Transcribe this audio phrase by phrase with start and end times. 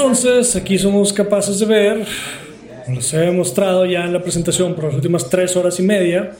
[0.00, 2.06] Entonces, aquí somos capaces de ver,
[2.86, 6.32] como se ha demostrado ya en la presentación por las últimas tres horas y media,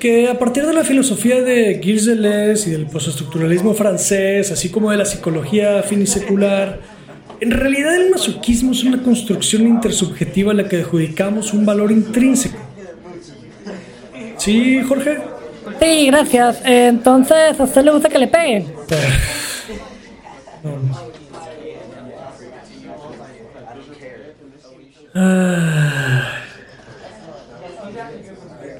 [0.00, 4.90] que a partir de la filosofía de Gilles Deleuze y del postestructuralismo francés, así como
[4.90, 6.80] de la psicología finisecular,
[7.40, 12.58] en realidad el masoquismo es una construcción intersubjetiva a la que adjudicamos un valor intrínseco.
[14.38, 15.18] ¿Sí, Jorge?
[15.80, 16.62] Sí, gracias.
[16.64, 18.66] Entonces, ¿a usted le gusta que le peguen?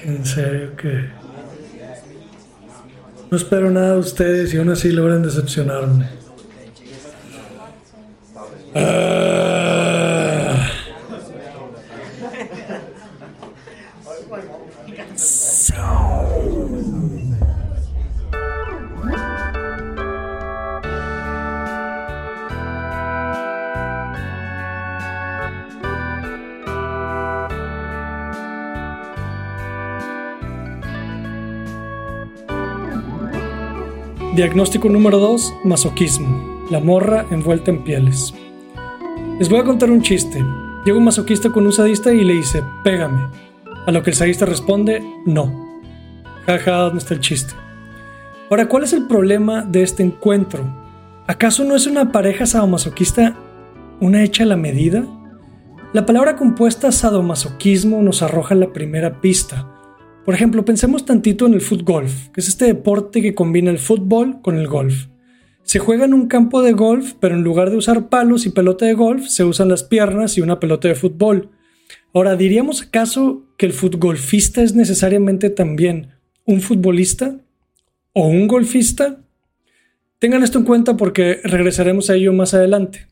[0.04, 1.10] En serio que
[3.30, 6.08] no espero nada de ustedes y aún así logran decepcionarme.
[8.74, 9.57] Ah.
[34.38, 36.64] Diagnóstico número 2, masoquismo.
[36.70, 38.32] La morra envuelta en pieles.
[39.36, 40.38] Les voy a contar un chiste.
[40.84, 43.26] Llega un masoquista con un sadista y le dice, pégame.
[43.84, 45.82] A lo que el sadista responde, no.
[46.46, 47.52] Jaja, ¿dónde está el chiste?
[48.48, 50.62] Ahora, ¿cuál es el problema de este encuentro?
[51.26, 53.34] ¿Acaso no es una pareja sadomasoquista
[53.98, 55.04] una hecha a la medida?
[55.92, 59.66] La palabra compuesta sadomasoquismo nos arroja la primera pista.
[60.28, 64.42] Por ejemplo, pensemos tantito en el fútbol, que es este deporte que combina el fútbol
[64.42, 65.06] con el golf.
[65.62, 68.84] Se juega en un campo de golf, pero en lugar de usar palos y pelota
[68.84, 71.48] de golf, se usan las piernas y una pelota de fútbol.
[72.12, 76.08] Ahora, ¿diríamos acaso que el futbolfista es necesariamente también
[76.44, 77.40] un futbolista
[78.12, 79.22] o un golfista?
[80.18, 83.06] Tengan esto en cuenta porque regresaremos a ello más adelante.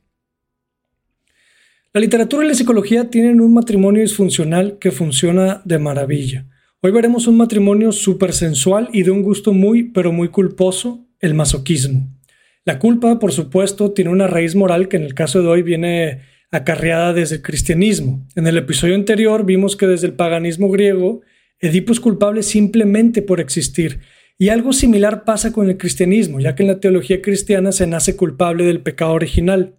[1.95, 6.47] La literatura y la psicología tienen un matrimonio disfuncional que funciona de maravilla.
[6.87, 11.35] Hoy veremos un matrimonio súper sensual y de un gusto muy, pero muy culposo, el
[11.35, 12.17] masoquismo.
[12.65, 16.21] La culpa, por supuesto, tiene una raíz moral que en el caso de hoy viene
[16.53, 18.25] acarreada desde el cristianismo.
[18.37, 21.23] En el episodio anterior vimos que desde el paganismo griego,
[21.59, 23.99] Edipo es culpable simplemente por existir.
[24.39, 28.15] Y algo similar pasa con el cristianismo, ya que en la teología cristiana se nace
[28.15, 29.75] culpable del pecado original.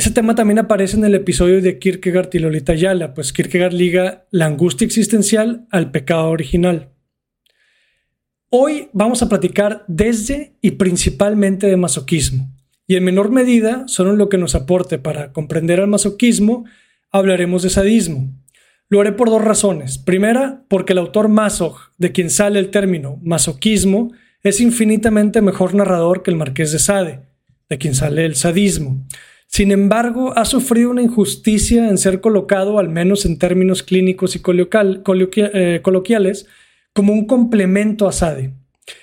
[0.00, 4.24] Ese tema también aparece en el episodio de Kierkegaard y Lolita Yala, pues Kierkegaard liga
[4.30, 6.88] la angustia existencial al pecado original.
[8.48, 12.50] Hoy vamos a platicar desde y principalmente de masoquismo,
[12.86, 16.64] y en menor medida, solo en lo que nos aporte para comprender al masoquismo,
[17.10, 18.32] hablaremos de sadismo.
[18.88, 19.98] Lo haré por dos razones.
[19.98, 24.12] Primera, porque el autor Masoch, de quien sale el término masoquismo,
[24.42, 27.20] es infinitamente mejor narrador que el marqués de Sade,
[27.68, 29.04] de quien sale el sadismo.
[29.50, 34.40] Sin embargo, ha sufrido una injusticia en ser colocado, al menos en términos clínicos y
[34.40, 36.46] eh, coloquiales,
[36.92, 38.52] como un complemento a Sade.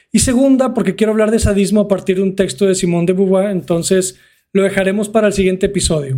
[0.09, 3.12] Y segunda, porque quiero hablar de sadismo a partir de un texto de Simón de
[3.12, 4.22] Beauvoir, entonces
[4.53, 6.18] lo dejaremos para el siguiente episodio.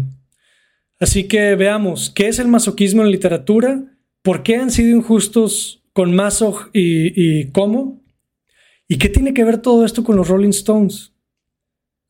[0.99, 3.83] Así que veamos, ¿qué es el masoquismo en literatura?
[4.21, 8.03] ¿Por qué han sido injustos con Masoch y cómo?
[8.87, 11.13] ¿Y qué tiene que ver todo esto con los Rolling Stones?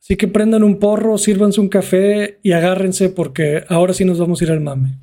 [0.09, 4.41] Así que prendan un porro, sírvanse un café y agárrense porque ahora sí nos vamos
[4.41, 4.97] a ir al mame.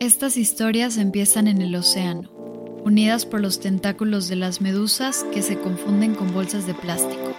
[0.00, 2.32] Estas historias empiezan en el océano,
[2.84, 7.32] unidas por los tentáculos de las medusas que se confunden con bolsas de plástico.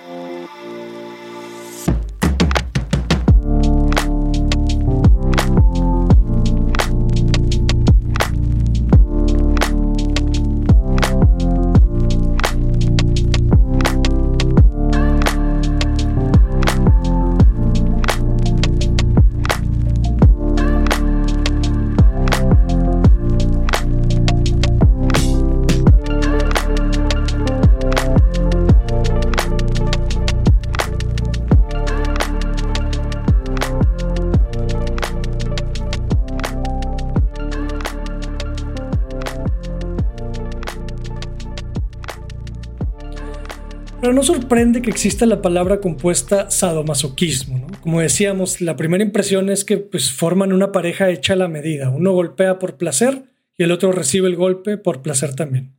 [44.12, 47.66] Pero no sorprende que exista la palabra compuesta sadomasoquismo.
[47.80, 51.90] Como decíamos, la primera impresión es que pues, forman una pareja hecha a la medida.
[51.90, 53.24] Uno golpea por placer
[53.58, 55.78] y el otro recibe el golpe por placer también.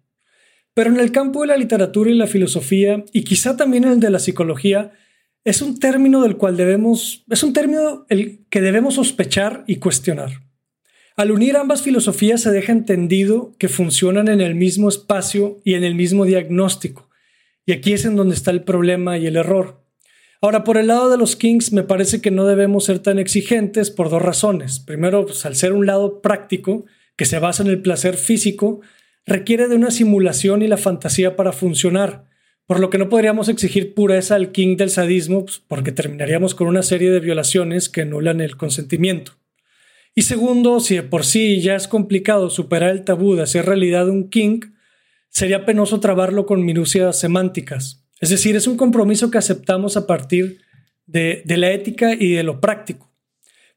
[0.72, 4.00] Pero en el campo de la literatura y la filosofía, y quizá también en el
[4.00, 4.92] de la psicología,
[5.44, 10.40] es un término del cual debemos, es un término el que debemos sospechar y cuestionar.
[11.16, 15.84] Al unir ambas filosofías se deja entendido que funcionan en el mismo espacio y en
[15.84, 17.10] el mismo diagnóstico,
[17.66, 19.82] y aquí es en donde está el problema y el error.
[20.40, 23.90] Ahora, por el lado de los Kings, me parece que no debemos ser tan exigentes
[23.90, 24.80] por dos razones.
[24.80, 26.84] Primero, pues, al ser un lado práctico,
[27.16, 28.80] que se basa en el placer físico,
[29.24, 32.24] requiere de una simulación y la fantasía para funcionar,
[32.66, 36.66] por lo que no podríamos exigir pureza al king del sadismo, pues, porque terminaríamos con
[36.66, 39.32] una serie de violaciones que anulan el consentimiento.
[40.14, 44.08] Y segundo, si de por sí ya es complicado superar el tabú de hacer realidad
[44.08, 44.60] un king,
[45.32, 48.04] sería penoso trabarlo con minucias semánticas.
[48.20, 50.60] Es decir, es un compromiso que aceptamos a partir
[51.06, 53.10] de, la ética y de lo práctico.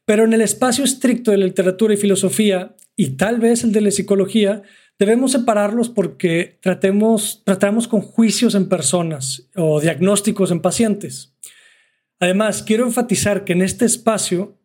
[0.04, 3.80] Pero en el espacio estricto de la literatura y filosofía, y tal vez el de
[3.80, 4.62] la psicología,
[4.98, 11.34] debemos separarlos porque tratemos, tratamos con juicios en personas o diagnósticos en pacientes.
[12.20, 14.58] Además, quiero enfatizar que en este espacio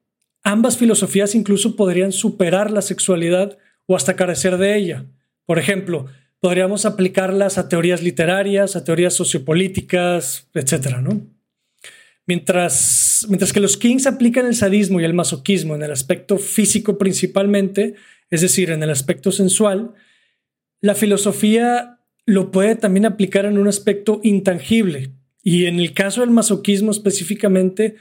[0.43, 5.05] ambas filosofías incluso podrían superar la sexualidad o hasta carecer de ella.
[5.45, 6.07] Por ejemplo,
[6.41, 10.97] podríamos aplicarlas a teorías literarias, a teorías sociopolíticas, etc.
[11.01, 11.21] ¿no?
[12.25, 16.97] Mientras, mientras que los Kings aplican el sadismo y el masoquismo en el aspecto físico
[16.97, 17.95] principalmente,
[18.29, 19.93] es decir, en el aspecto sensual,
[20.81, 25.11] la filosofía lo puede también aplicar en un aspecto intangible
[25.43, 27.95] y en el caso del masoquismo específicamente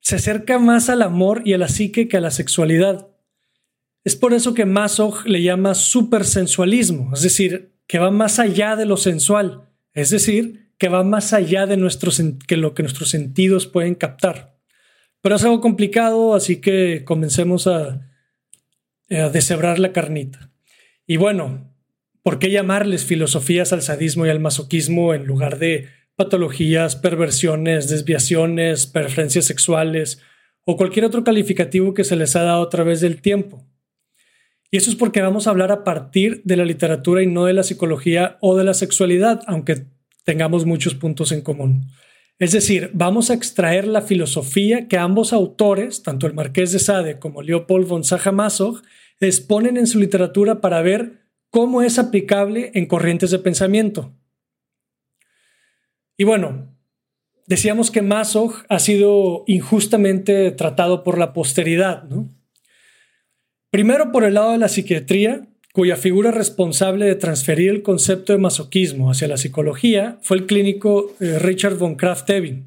[0.00, 3.11] se acerca más al amor y a la psique que a la sexualidad.
[4.04, 8.86] Es por eso que Masoch le llama supersensualismo, es decir, que va más allá de
[8.86, 11.76] lo sensual, es decir, que va más allá de
[12.46, 14.56] que lo que nuestros sentidos pueden captar.
[15.20, 18.10] Pero es algo complicado, así que comencemos a,
[19.10, 20.50] a deshebrar la carnita.
[21.06, 21.72] Y bueno,
[22.22, 28.86] ¿Por qué llamarles filosofías al sadismo y al masoquismo en lugar de patologías, perversiones, desviaciones,
[28.86, 30.20] preferencias sexuales
[30.64, 33.66] o cualquier otro calificativo que se les ha dado a través del tiempo?
[34.72, 37.52] Y eso es porque vamos a hablar a partir de la literatura y no de
[37.52, 39.84] la psicología o de la sexualidad, aunque
[40.24, 41.88] tengamos muchos puntos en común.
[42.38, 47.18] Es decir, vamos a extraer la filosofía que ambos autores, tanto el Marqués de Sade
[47.18, 48.82] como Leopold von Sacher-Masoch,
[49.20, 51.20] exponen en su literatura para ver
[51.50, 54.14] cómo es aplicable en corrientes de pensamiento.
[56.16, 56.74] Y bueno,
[57.46, 62.30] decíamos que Masoch ha sido injustamente tratado por la posteridad, ¿no?
[63.72, 68.38] Primero por el lado de la psiquiatría, cuya figura responsable de transferir el concepto de
[68.38, 72.66] masoquismo hacia la psicología fue el clínico eh, Richard von Kraft-Ebing,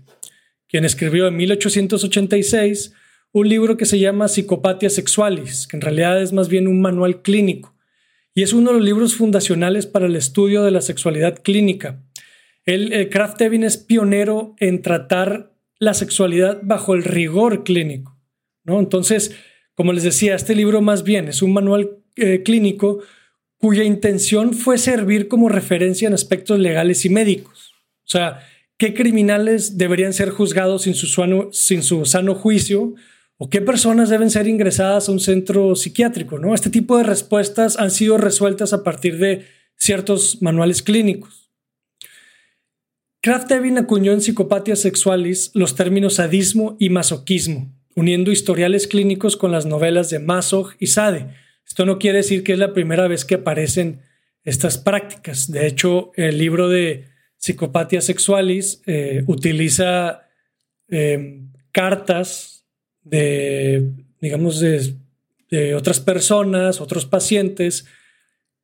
[0.68, 2.94] quien escribió en 1886
[3.34, 7.22] un libro que se llama Psicopatia Sexualis, que en realidad es más bien un manual
[7.22, 7.76] clínico
[8.34, 12.02] y es uno de los libros fundacionales para el estudio de la sexualidad clínica.
[12.66, 18.18] El, el Kraft Evin es pionero en tratar la sexualidad bajo el rigor clínico.
[18.64, 18.80] ¿no?
[18.80, 19.36] Entonces,
[19.76, 23.02] como les decía, este libro más bien es un manual eh, clínico
[23.58, 27.74] cuya intención fue servir como referencia en aspectos legales y médicos.
[28.06, 28.40] O sea,
[28.78, 32.94] qué criminales deberían ser juzgados sin su, sano juicio
[33.38, 36.54] o qué personas deben ser ingresadas a un centro psiquiátrico, ¿no?
[36.54, 39.46] Este tipo de respuestas han sido resueltas a partir de
[39.76, 41.52] ciertos manuales clínicos.
[43.22, 49.52] Kraft Evin acuñó en Psicopatia Sexualis los términos sadismo y masoquismo, uniendo historiales clínicos con
[49.52, 51.28] las novelas de Masoch y Sade.
[51.66, 54.02] Esto no quiere decir que es la primera vez que aparecen
[54.44, 55.50] estas prácticas.
[55.50, 57.06] De hecho, el libro de
[57.38, 60.28] Psicopatia Sexualis eh, utiliza
[60.90, 62.66] eh, cartas
[63.02, 64.96] de, digamos, de,
[65.74, 67.86] otras personas, otros pacientes,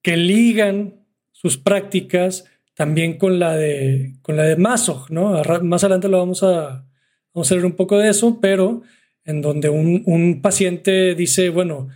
[0.02, 5.42] que ligan sus prácticas también con la de, con la de ¿no?
[5.64, 6.86] Más adelante lo vamos a,
[7.34, 8.82] vamos a ver un poco de eso, pero
[9.26, 11.90] en donde un, paciente dice, bueno,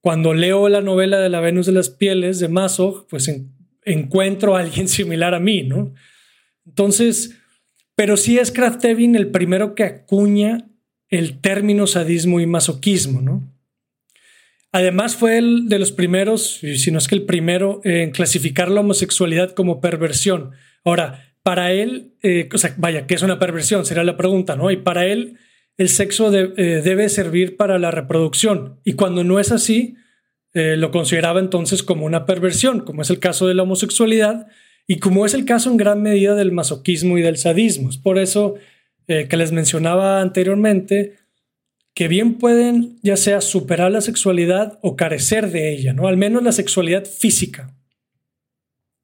[0.00, 3.30] cuando leo la novela de la Venus de las Pieles de Maso, pues
[3.84, 5.94] encuentro a alguien similar a mí, ¿no?
[6.64, 7.36] Entonces,
[7.94, 10.68] pero sí es Kraftevin el primero que acuña
[11.08, 13.52] el término sadismo y masoquismo, ¿no?
[14.72, 18.80] Además fue el de los primeros, si no es que el primero, en clasificar la
[18.80, 20.50] homosexualidad como perversión.
[20.84, 23.86] Ahora, para él, eh, o sea, vaya, ¿qué es una perversión?
[23.86, 24.70] Será la pregunta, ¿no?
[24.70, 25.38] Y para él,
[25.76, 28.80] el sexo eh, debe servir para la reproducción.
[28.84, 29.96] Y cuando no es así,
[30.54, 34.46] eh, lo consideraba entonces como una perversión, como es el caso de la homosexualidad
[34.86, 37.90] y como es el caso en gran medida del masoquismo y del sadismo.
[37.90, 38.54] Es por eso
[39.06, 41.16] eh, que les mencionaba anteriormente,
[41.92, 46.08] que bien pueden ya sea superar la sexualidad o carecer de ella, ¿no?
[46.08, 47.74] Al menos la sexualidad física.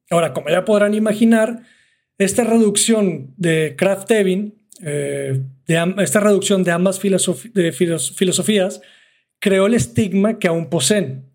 [0.08, 1.62] Ahora, como ya podrán imaginar,
[2.18, 8.80] esta reducción de Kraft-Ebing, eh, de esta reducción de ambas filosofías,
[9.38, 11.32] creó el estigma que aún poseen.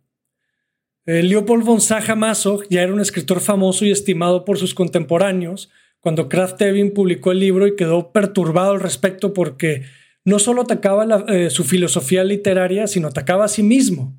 [1.05, 5.69] Eh, Leopold von Sacher-Masoch ya era un escritor famoso y estimado por sus contemporáneos,
[5.99, 9.83] cuando Kraft Evin publicó el libro y quedó perturbado al respecto porque
[10.25, 14.17] no solo atacaba eh, su filosofía literaria, sino atacaba a sí mismo.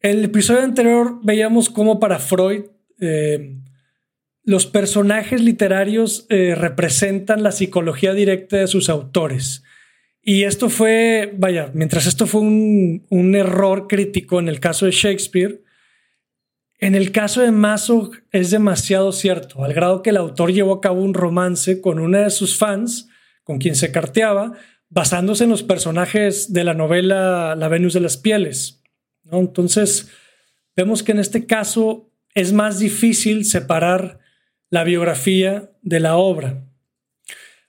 [0.00, 2.64] En el episodio anterior veíamos cómo para Freud
[3.00, 3.56] eh,
[4.44, 9.64] los personajes literarios eh, representan la psicología directa de sus autores.
[10.22, 14.92] Y esto fue, vaya, mientras esto fue un, un error crítico en el caso de
[14.92, 15.62] Shakespeare,
[16.78, 20.80] en el caso de Maso es demasiado cierto, al grado que el autor llevó a
[20.80, 23.08] cabo un romance con una de sus fans,
[23.42, 24.52] con quien se carteaba,
[24.90, 28.82] basándose en los personajes de la novela La Venus de las Pieles.
[29.30, 30.10] Entonces,
[30.76, 34.18] vemos que en este caso es más difícil separar
[34.74, 36.64] la biografía de la obra.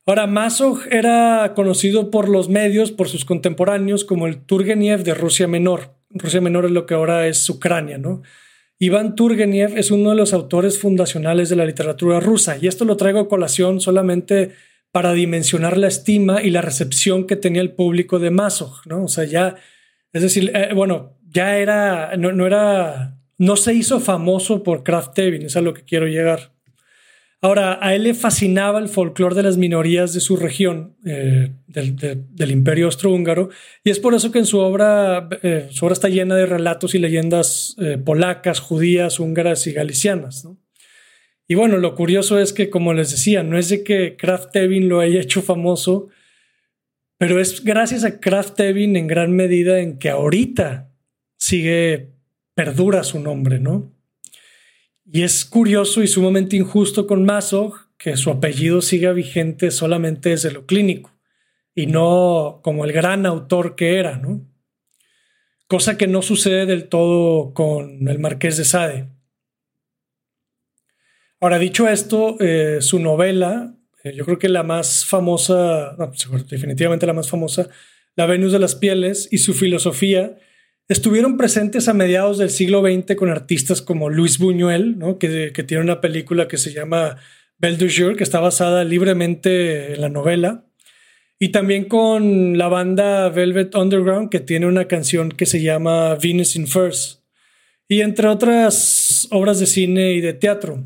[0.08, 5.48] Ahora, Masog era conocido por los medios, por sus contemporáneos, como el Turgeniev de Rusia
[5.48, 5.94] Menor.
[6.10, 8.24] Rusia Menor es lo que ahora es Ucrania, ¿no?
[8.80, 12.98] Iván Turgeniev es uno de los autores fundacionales de la literatura rusa, y esto lo
[12.98, 14.54] traigo a colación solamente
[14.92, 19.04] para dimensionar la estima y la recepción que tenía el público de Masog, ¿no?
[19.04, 19.58] O sea, ya,
[20.12, 25.44] es decir, eh, bueno, ya era, no, era, no se hizo famoso por Kraft Evin,
[25.44, 26.55] es a lo que quiero llegar.
[27.46, 32.50] Ahora, a él le fascinaba el folclore de las minorías de su región, eh, del,
[32.50, 33.50] imperio austrohúngaro,
[33.84, 36.96] y es por eso que en su obra, eh, su obra está llena de relatos
[36.96, 40.44] y leyendas polacas, judías, húngaras y galicianas.
[40.44, 40.58] ¿no?
[41.48, 44.90] Y bueno, lo curioso es que, como les decía, no es de que Kraft Evin
[44.90, 46.08] lo haya hecho famoso,
[47.20, 50.92] pero es gracias a Kraft Evin en gran medida en que ahorita
[51.38, 52.10] sigue,
[52.56, 53.95] perdura su nombre, ¿no?
[55.06, 60.52] Y es curioso y sumamente injusto con Mazog que su apellido siga vigente solamente desde
[60.52, 61.12] lo clínico
[61.76, 64.42] y no como el gran autor que era, ¿no?
[65.68, 69.10] Cosa que no sucede del todo con el Marqués de Sade.
[71.40, 75.96] Ahora, dicho esto, eh, su novela, eh, yo creo que la más famosa,
[76.50, 77.68] definitivamente la más famosa,
[78.16, 80.38] La Venus de las Pieles y su filosofía,
[80.88, 86.02] estuvieron presentes a mediados del siglo XX con artistas como Luis Buñuel, que, tiene una
[86.02, 87.18] película que se llama
[87.58, 90.66] Belle du Jour, que está basada libremente en la novela,
[91.40, 96.56] y también con la banda Velvet Underground, que tiene una canción que se llama Venus
[96.56, 97.22] in First,
[97.88, 100.84] y entre otras obras de cine y de teatro.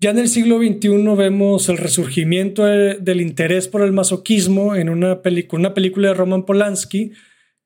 [0.00, 5.20] Ya en el siglo XXI vemos el resurgimiento del interés por el masoquismo en una,
[5.52, 7.12] una película de Roman Polanski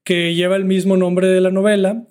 [0.09, 2.09] que lleva el mismo nombre de la novela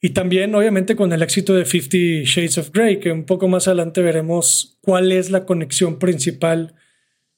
[0.00, 3.68] y también obviamente con el éxito de Fifty Shades of Grey, que un poco más
[3.68, 6.74] adelante veremos cuál es la conexión principal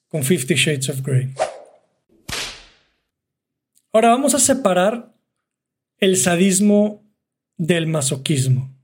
[0.09, 1.35] con Fifty Shades of Grey.
[3.93, 5.15] Ahora vamos a separar
[5.99, 7.05] el sadismo
[7.59, 8.75] del masoquismo.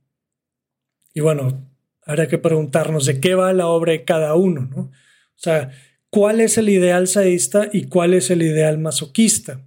[1.14, 1.74] Y bueno,
[2.06, 4.82] Habrá que preguntarnos de qué va la obra de cada uno, ¿no?
[4.82, 4.92] O
[5.36, 5.70] sea,
[6.10, 9.62] ¿cuál es el ideal sadista y cuál es el ideal masoquista?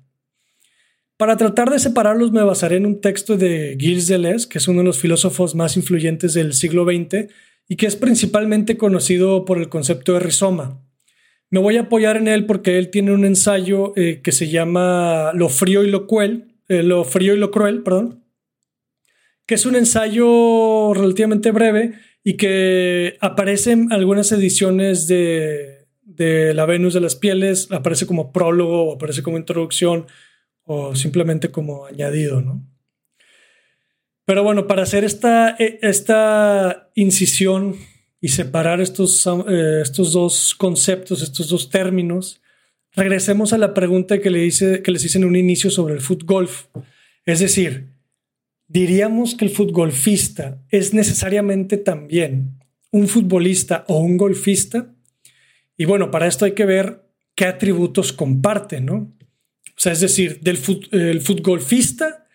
[1.18, 4.80] Para tratar de separarlos me basaré en un texto de Gilles Deleuze, que es uno
[4.82, 7.34] de los filósofos más influyentes del siglo XX
[7.68, 10.80] y que es principalmente conocido por el concepto de rizoma.
[11.50, 15.32] Me voy a apoyar en él porque él tiene un ensayo eh, que se llama
[15.34, 18.24] Lo frío y lo cruel, eh, lo frío y lo cruel, perdón,
[19.48, 21.94] que es un ensayo relativamente breve
[22.24, 28.32] y que aparece en algunas ediciones de, de La Venus de las Pieles, aparece como
[28.32, 30.06] prólogo aparece como introducción
[30.68, 32.64] o simplemente como añadido, ¿no?
[34.26, 37.76] Pero bueno, para hacer esta, e, esta incisión
[38.20, 42.42] y separar estos, eh, estos dos conceptos, estos dos términos,
[42.92, 46.02] regresemos a la pregunta que, le hice, que les hice en un inicio sobre el
[46.02, 46.66] foot golf.
[47.26, 47.94] Es decir,
[48.68, 52.60] diríamos que el futbolista es necesariamente también
[52.92, 54.94] un futbolista o un golfista.
[55.78, 59.17] Y bueno, para esto hay que ver qué atributos comparten, ¿no?
[59.78, 60.58] O sea, es decir, del
[60.92, 62.28] el futbolista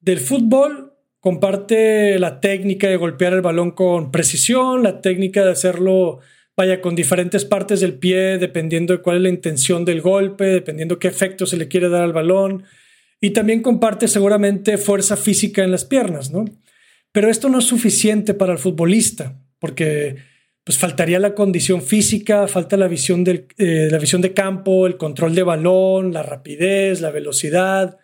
[0.00, 6.20] del fútbol comparte la técnica de golpear el balón con precisión, la técnica de hacerlo,
[6.56, 10.98] vaya, con diferentes partes del pie, dependiendo de cuál es la intención del golpe, dependiendo
[10.98, 12.64] qué efecto se le quiere dar al balón,
[13.20, 16.44] y también comparte seguramente fuerza física en las piernas, ¿no?
[17.10, 20.16] Pero esto no es suficiente para el futbolista, porque
[20.64, 25.34] pues faltaría la condición física, falta la visión, eh, la visión de campo, el control
[25.34, 27.98] de balón, la rapidez, la velocidad,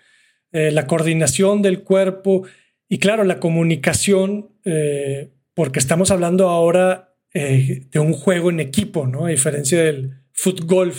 [0.52, 2.46] eh, la coordinación del cuerpo
[2.86, 9.26] y claro, la comunicación, eh, porque estamos hablando ahora de un juego en equipo, ¿no?
[9.26, 10.92] A diferencia del fútbol.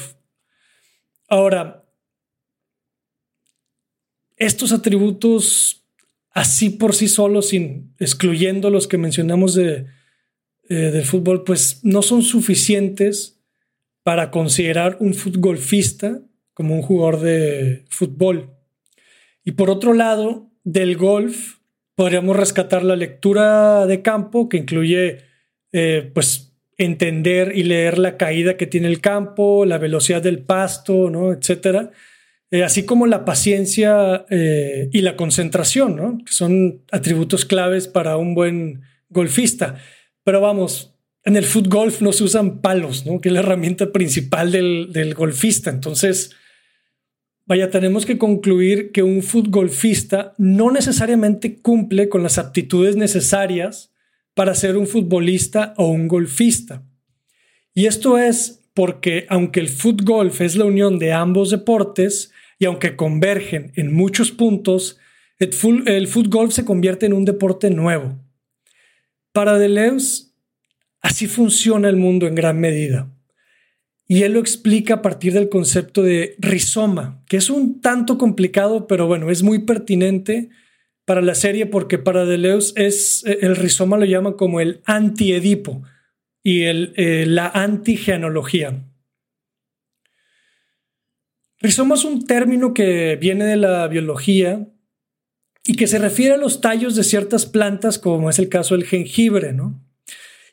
[1.27, 1.84] Ahora,
[4.38, 5.84] estos atributos
[6.30, 9.88] así por sí solos, sin excluyendo los que mencionamos de,
[10.71, 13.41] eh, del fútbol, pues no son suficientes
[14.03, 16.21] para considerar un futbolista
[16.53, 18.51] como un jugador de fútbol.
[19.43, 21.57] Y por otro lado, del golf
[21.93, 25.17] podríamos rescatar la lectura de campo que incluye
[25.73, 31.09] eh, pues entender y leer la caída que tiene el campo, la velocidad del pasto,
[31.09, 31.33] ¿no?
[31.33, 31.91] etcétera.
[32.49, 36.17] Eh, así como la paciencia y la concentración, ¿no?
[36.25, 39.75] que son atributos claves para un buen golfista.
[40.23, 41.67] Pero vamos, en el foot
[42.01, 43.21] no se usan palos, ¿no?
[43.21, 45.69] que es la herramienta principal del, del golfista.
[45.69, 46.31] Entonces,
[47.45, 53.91] vaya, tenemos que concluir que un futbolista no necesariamente cumple con las aptitudes necesarias
[54.33, 56.83] para ser un futbolista o un golfista.
[57.73, 62.95] Y esto es porque aunque el fútbol es la unión de ambos deportes y aunque
[62.95, 64.97] convergen en muchos puntos,
[65.39, 68.20] el, fútbol se convierte en un deporte nuevo.
[69.33, 70.31] Para Deleuze,
[71.01, 73.09] así funciona el mundo en gran medida.
[74.07, 78.85] Y él lo explica a partir del concepto de rizoma, que es un tanto complicado,
[78.85, 80.50] pero bueno, es muy pertinente
[81.05, 85.83] para la serie porque para Deleuze es, el rizoma lo llama como el anti-edipo
[86.43, 88.85] y el, eh, la antigenología.
[91.59, 94.67] Rizoma es un término que viene de la biología
[95.63, 98.86] y que se refiere a los tallos de ciertas plantas, como es el caso del
[98.86, 99.80] jengibre, ¿no?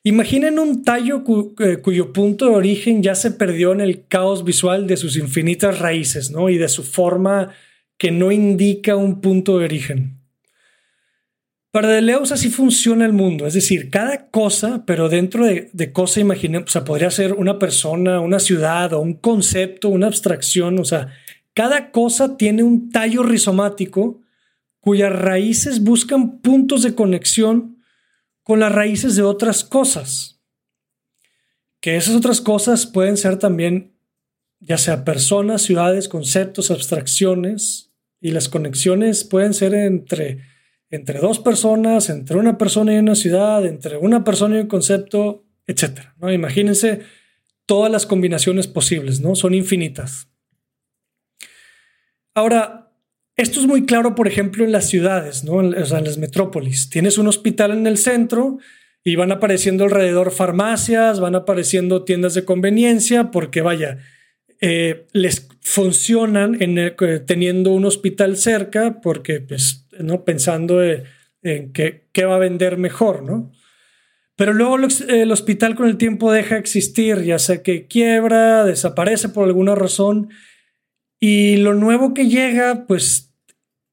[0.05, 1.25] Imaginen un tallo
[1.61, 5.79] eh, cuyo punto de origen ya se perdió en el caos visual de sus infinitas
[5.81, 6.49] raíces, ¿no?
[6.49, 7.53] Y de su forma
[7.99, 10.19] que no indica un punto de origen.
[11.71, 16.71] Para Deleuze así funciona el mundo, es decir, cada cosa, pero dentro de, cosa imaginemos,
[16.71, 21.09] o sea, podría ser una persona, una ciudad o un concepto, una abstracción, o sea,
[21.53, 24.23] cada cosa tiene un tallo rizomático
[24.88, 27.76] cuyas raíces buscan puntos de conexión
[28.42, 30.40] con las raíces de otras cosas.
[31.83, 33.99] Que esas otras cosas pueden ser también,
[34.61, 40.38] ya sea personas, ciudades, conceptos, abstracciones, y las conexiones pueden ser entre,
[40.88, 45.44] entre dos personas, entre una persona y una ciudad, entre una persona y un concepto,
[45.66, 46.14] etc.
[46.16, 46.33] ¿no?
[46.33, 47.01] Imagínense
[47.66, 49.35] todas las combinaciones posibles, ¿no?
[49.35, 50.31] Son infinitas.
[52.33, 52.88] Ahora,
[53.38, 55.61] esto es muy claro, por ejemplo, en las ciudades, ¿no?
[55.61, 56.90] en, las metrópolis.
[56.90, 58.59] Tienes un hospital en el centro
[59.05, 63.98] y van apareciendo alrededor farmacias, van apareciendo tiendas de conveniencia, porque vaya,
[64.61, 70.24] eh, les funcionan en eh, teniendo un hospital cerca, porque pues, ¿no?
[70.24, 71.05] pensando eh,
[71.42, 73.53] en qué, va a vender mejor, ¿no?
[74.35, 79.29] Pero luego el hospital con el tiempo deja de existir, ya sea que quiebra, desaparece
[79.29, 80.29] por alguna razón,
[81.20, 83.28] y lo nuevo que llega, pues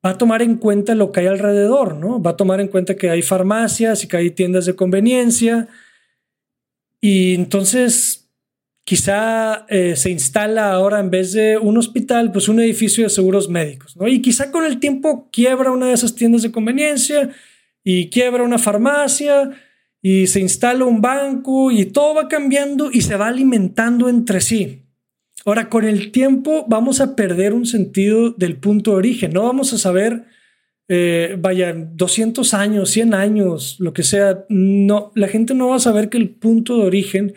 [0.05, 2.21] va a tomar en cuenta lo que hay alrededor, ¿no?
[2.21, 5.67] Va a tomar en cuenta que hay farmacias y que hay tiendas de conveniencia.
[7.01, 8.29] Y entonces
[8.83, 13.49] quizá eh, se instala ahora en vez de un hospital, pues un edificio de seguros
[13.49, 14.07] médicos, ¿no?
[14.07, 17.31] Y quizá con el tiempo quiebra una de esas tiendas de conveniencia
[17.83, 19.49] y quiebra una farmacia
[20.03, 24.84] y se instala un banco y todo va cambiando y se va alimentando entre sí.
[25.45, 29.31] Ahora, con el tiempo vamos a perder un sentido del punto de origen.
[29.31, 30.25] No vamos a saber,
[30.87, 34.43] eh, vaya, 200 años, 100 años, lo que sea.
[34.49, 37.35] No, la gente no va a saber que el punto de origen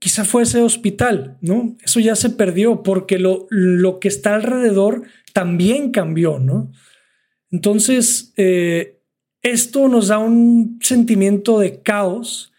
[0.00, 1.76] quizá fue ese hospital, ¿no?
[1.84, 6.72] Eso ya se perdió porque lo, lo que está alrededor también cambió, ¿no?
[7.52, 9.00] Entonces, eh,
[9.42, 12.52] esto nos da un sentimiento de caos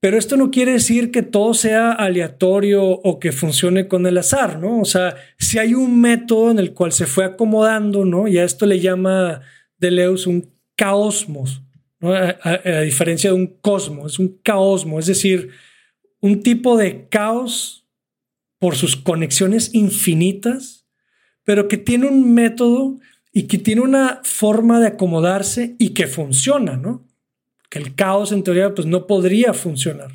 [0.00, 4.58] pero esto no quiere decir que todo sea aleatorio o que funcione con el azar,
[4.58, 4.80] ¿no?
[4.80, 8.26] O sea, si hay un método en el cual se fue acomodando, ¿no?
[8.26, 9.42] Y a esto le llama
[9.76, 11.62] Deleuze un caosmos,
[12.00, 12.14] ¿no?
[12.14, 15.50] A, diferencia de un cosmos, es un caosmo, es decir,
[16.20, 17.86] un tipo de caos
[18.58, 20.86] por sus conexiones infinitas,
[21.44, 22.98] pero que tiene un método
[23.32, 27.06] y que tiene una forma de acomodarse y que funciona, ¿no?
[27.70, 30.10] Que el caos en teoría pues no podría funcionar.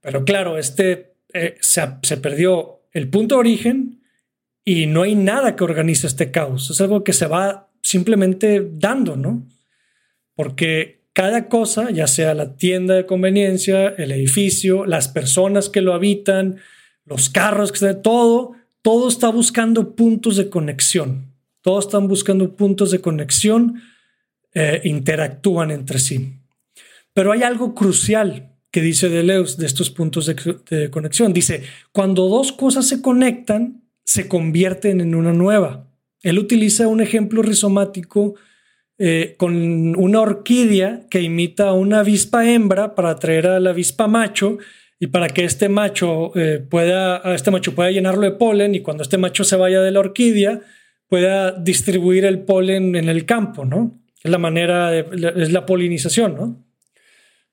[0.00, 4.02] Pero claro, este eh, se, perdió el punto de origen
[4.64, 6.70] y no hay nada que organice este caos.
[6.70, 9.48] Es algo que se va simplemente dando, ¿no?
[10.34, 15.94] Porque cada cosa, ya sea la tienda de conveniencia, el edificio, las personas que lo
[15.94, 16.58] habitan,
[17.06, 21.32] los carros, que todo, todo está buscando puntos de conexión.
[21.62, 23.80] Todos están buscando puntos de conexión
[24.54, 26.38] eh, interactúan entre sí.
[27.12, 31.32] Pero hay algo crucial que dice Deleuze de estos puntos de, conexión.
[31.32, 31.62] Dice,
[31.92, 35.86] cuando dos cosas se conectan, se convierten en una nueva.
[36.22, 38.34] Él utiliza un ejemplo rizomático
[38.98, 44.08] eh, con una orquídea que imita a una avispa hembra para atraer a la avispa
[44.08, 44.58] macho
[44.98, 49.02] y para que este macho eh, pueda, este macho pueda llenarlo de polen y cuando
[49.02, 50.60] este macho se vaya de la orquídea
[51.08, 54.03] pueda distribuir el polen en el campo, ¿no?
[54.24, 56.66] Es la manera, es la polinización, ¿no?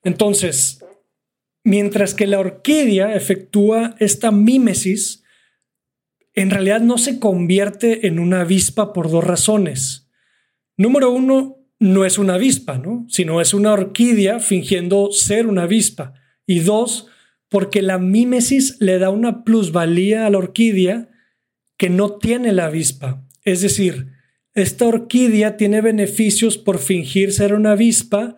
[0.03, 0.84] Entonces,
[1.63, 5.23] mientras que la orquídea efectúa esta mímesis,
[6.34, 10.10] en realidad no se convierte en una avispa por dos razones.
[10.77, 13.05] Número uno, no es una avispa, ¿no?
[13.10, 16.13] Sino es una orquídea fingiendo ser una avispa.
[16.45, 17.07] Y dos,
[17.49, 21.10] porque la mímesis le da una plusvalía a la orquídea
[21.77, 23.27] que no tiene la avispa.
[23.43, 24.11] Es decir,
[24.54, 28.36] esta orquídea tiene beneficios por fingir ser una avispa,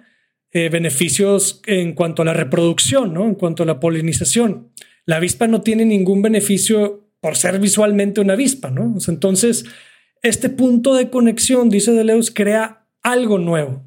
[0.51, 3.25] eh, beneficios en cuanto a la reproducción, ¿no?
[3.25, 4.71] En cuanto a la polinización.
[5.05, 8.97] La avispa no tiene ningún beneficio por ser visualmente una avispa, ¿no?
[9.07, 9.65] entonces,
[10.21, 13.81] este punto de conexión, dice Deleuze, crea algo nuevo.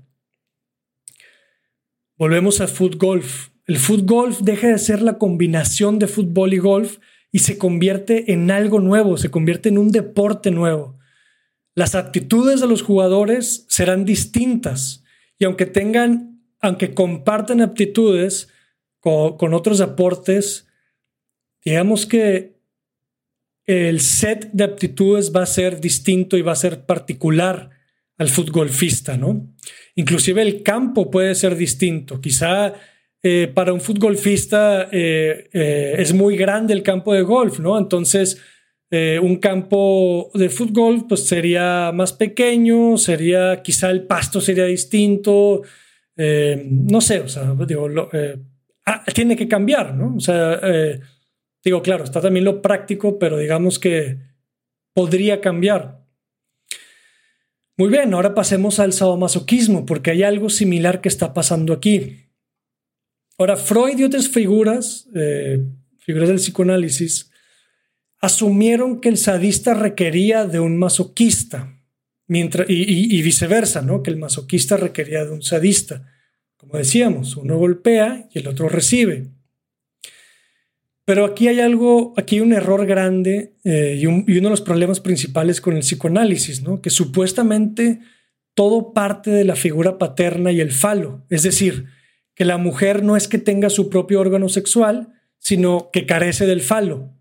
[2.16, 3.48] Volvemos al foot golf.
[3.66, 6.98] El foot golf deja de ser la combinación de fútbol y golf
[7.30, 10.95] y se convierte en algo nuevo, se convierte en un deporte nuevo.
[11.76, 15.04] Las actitudes de los jugadores serán distintas
[15.38, 18.48] y aunque tengan, aunque compartan aptitudes
[18.98, 20.66] con, otros deportes,
[21.62, 22.56] digamos que
[23.66, 27.68] el set de aptitudes va a ser distinto y va a ser particular
[28.16, 29.54] al futbolfista, ¿no?
[29.96, 32.22] Inclusive el campo puede ser distinto.
[32.22, 32.72] Quizá
[33.22, 37.76] eh, para un futbolista eh, eh, es muy grande el campo de golf, ¿no?
[37.76, 38.40] Entonces,
[38.90, 45.62] un campo de fútbol pues sería más pequeño, sería quizá el pasto sería distinto,
[46.16, 47.88] no sé, o sea, digo,
[48.86, 50.14] ah, tiene que cambiar, ¿no?
[50.16, 50.60] O sea,
[51.64, 54.18] digo, claro, está también lo práctico, pero digamos que
[54.94, 56.06] podría cambiar.
[57.78, 62.30] Muy bien, ahora pasemos al sadomasoquismo, porque hay algo similar que está pasando aquí.
[63.36, 65.62] Ahora, Freud y otras figuras, eh,
[65.98, 67.30] figuras del psicoanálisis,
[68.26, 71.80] asumieron que el sadista requería de un masoquista,
[72.26, 74.02] mientras, y, viceversa, ¿no?
[74.02, 76.04] que el masoquista requería de un sadista.
[76.56, 79.28] Como decíamos, uno golpea y el otro recibe.
[81.04, 84.98] Pero aquí hay algo, aquí hay un error grande eh, y, uno de los problemas
[84.98, 86.82] principales con el psicoanálisis, ¿no?
[86.82, 88.00] que supuestamente
[88.54, 91.24] todo parte de la figura paterna y el falo.
[91.30, 91.86] Es decir,
[92.34, 96.60] que la mujer no es que tenga su propio órgano sexual, sino que carece del
[96.60, 97.15] falo.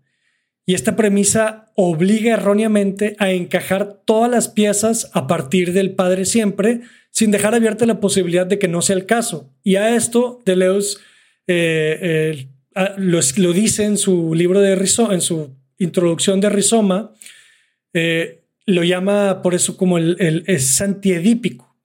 [0.68, 6.80] Y esta premisa obliga erróneamente a encajar todas las piezas a partir del padre siempre,
[7.12, 9.54] sin dejar abierta la posibilidad de que no sea el caso.
[9.62, 10.98] Y a esto Deleuze
[11.46, 12.48] eh,
[12.96, 17.14] lo, dice en su libro de Rizoma, en su introducción de Rizoma,
[17.92, 20.44] eh, lo llama por eso como el, el.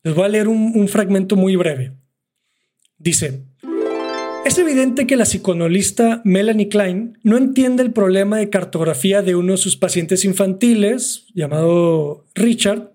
[0.04, 1.94] Les voy a leer un fragmento muy breve.
[2.98, 3.44] Dice,
[4.46, 9.54] es evidente que la psicoanalista Melanie Klein no entiende el problema de cartografía de uno
[9.54, 12.92] de sus pacientes infantiles, llamado Richard,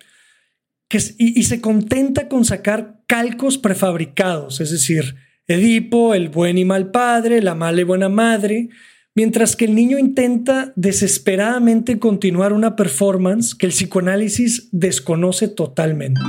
[0.88, 5.16] que y, se contenta con sacar calcos prefabricados, es decir,
[5.48, 8.68] Edipo, el buen y mal padre, la mala y buena madre,
[9.14, 16.20] mientras que el niño intenta desesperadamente continuar una performance que el psicoanálisis desconoce totalmente.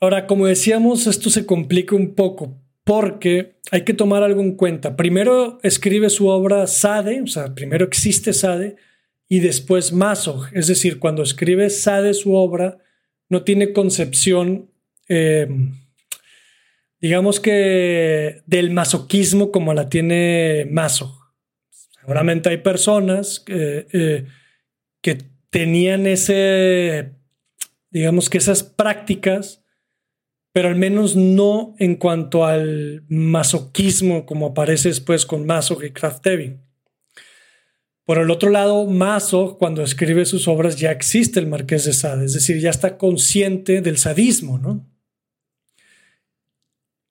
[0.00, 4.96] Ahora, como decíamos, esto se complica un poco porque hay que tomar algo en cuenta.
[4.96, 8.76] Primero escribe su obra Sade, o sea, primero existe Sade
[9.28, 10.46] y después Maso.
[10.52, 12.78] Es decir, cuando escribe Sade su obra,
[13.28, 14.70] no tiene concepción,
[15.08, 15.74] em,
[17.00, 21.18] digamos que del masoquismo como la tiene Maso.
[22.00, 24.24] Seguramente hay personas eh,
[25.02, 25.18] que
[25.50, 27.10] tenían ese,
[27.90, 29.62] digamos que esas prácticas
[30.58, 36.58] pero al menos no en cuanto al masoquismo como aparece después con Maso y Krafft-Ebing.
[38.04, 42.24] Por el otro lado, Maso, cuando escribe sus obras, ya existe el Marqués de Sade,
[42.24, 44.84] es decir, ya está consciente del sadismo, ¿no?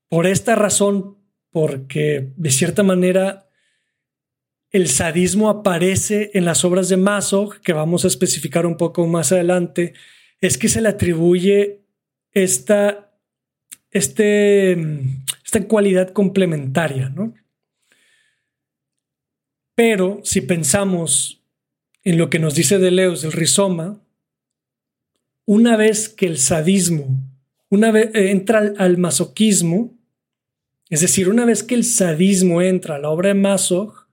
[0.10, 1.18] Por esta razón,
[1.50, 3.50] porque de cierta manera
[4.72, 9.32] el sadismo aparece en las obras de Maso, que vamos a especificar un poco más
[9.32, 9.94] adelante,
[10.42, 11.86] es que se le atribuye
[12.34, 13.07] esta
[13.92, 14.74] este,
[15.44, 17.34] esta cualidad complementaria, ¿no?
[19.76, 21.44] Pero si pensamos
[22.04, 24.02] en lo que nos dice Deleuze del rizoma,
[25.46, 27.08] una vez que el sadismo,
[27.70, 29.96] una vez eh, entra al, masoquismo,
[30.90, 34.08] es decir, una vez que el sadismo entra a la obra de Masoch,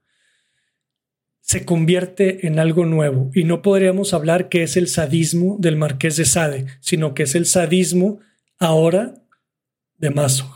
[1.41, 6.15] se convierte en algo nuevo y no podríamos hablar que es el sadismo del marqués
[6.15, 8.19] de Sade, sino que es el sadismo
[8.57, 9.15] ahora
[9.97, 10.51] de Maso.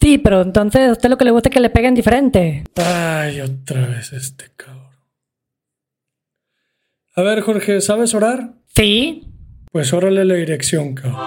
[0.00, 2.64] Sí, pero entonces a usted lo que le gusta es que le peguen diferente.
[2.76, 4.84] Ay, otra vez este cabrón.
[7.16, 8.54] A ver, Jorge, ¿sabes orar?
[8.74, 9.28] Sí.
[9.72, 11.20] Pues órale la dirección, cabrón.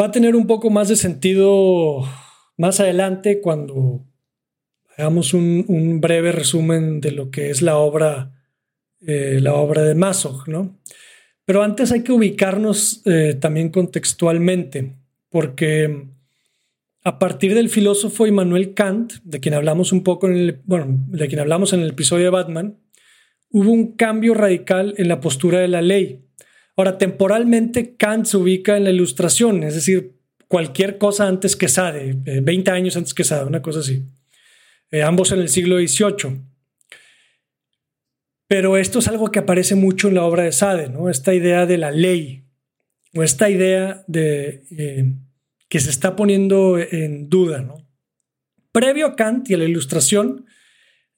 [0.00, 2.04] Va a tener un poco más de sentido
[2.56, 4.04] más adelante cuando
[4.96, 8.37] hagamos un, breve resumen de lo que es la obra,
[9.00, 10.78] eh, la obra de Masoch, ¿no?
[11.44, 14.96] Pero antes hay que ubicarnos eh, también contextualmente,
[15.30, 16.08] porque
[17.04, 21.28] a partir del filósofo Immanuel Kant, de quien hablamos un poco en el, bueno, de
[21.28, 22.76] quien hablamos en el episodio de Batman,
[23.50, 26.24] hubo un cambio radical en la postura de la ley.
[26.76, 32.14] Ahora, temporalmente Kant se ubica en la ilustración, es decir, cualquier cosa antes que Sade,
[32.42, 34.02] 20 eh, años antes que Sade, una cosa así.
[35.04, 36.40] Ambos en el siglo XVIII.
[38.48, 41.10] Pero esto es algo que aparece mucho en la obra de Sade, ¿no?
[41.10, 42.44] Esta idea de la ley,
[43.14, 45.14] o esta idea de eh,
[45.68, 47.86] que se está poniendo en duda, ¿no?
[48.72, 50.46] Previo a Kant y a la Ilustración,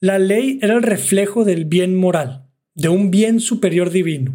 [0.00, 4.34] la ley era el reflejo del bien moral, de un bien superior divino.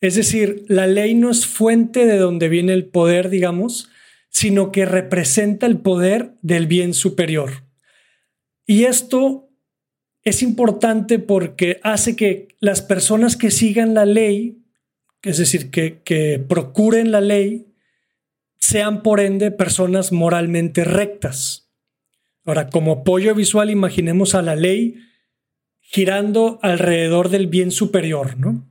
[0.00, 3.90] Es decir, la ley no es fuente de donde viene el poder, digamos,
[4.30, 7.64] sino que representa el poder del bien superior.
[8.66, 9.47] Y esto
[10.28, 14.62] es importante porque hace que las personas que sigan la ley,
[15.22, 17.66] es decir, que, procuren la ley,
[18.58, 21.70] sean por ende personas moralmente rectas.
[22.44, 24.96] Ahora, como apoyo visual, imaginemos a la ley
[25.80, 28.68] girando alrededor del bien superior, ¿no?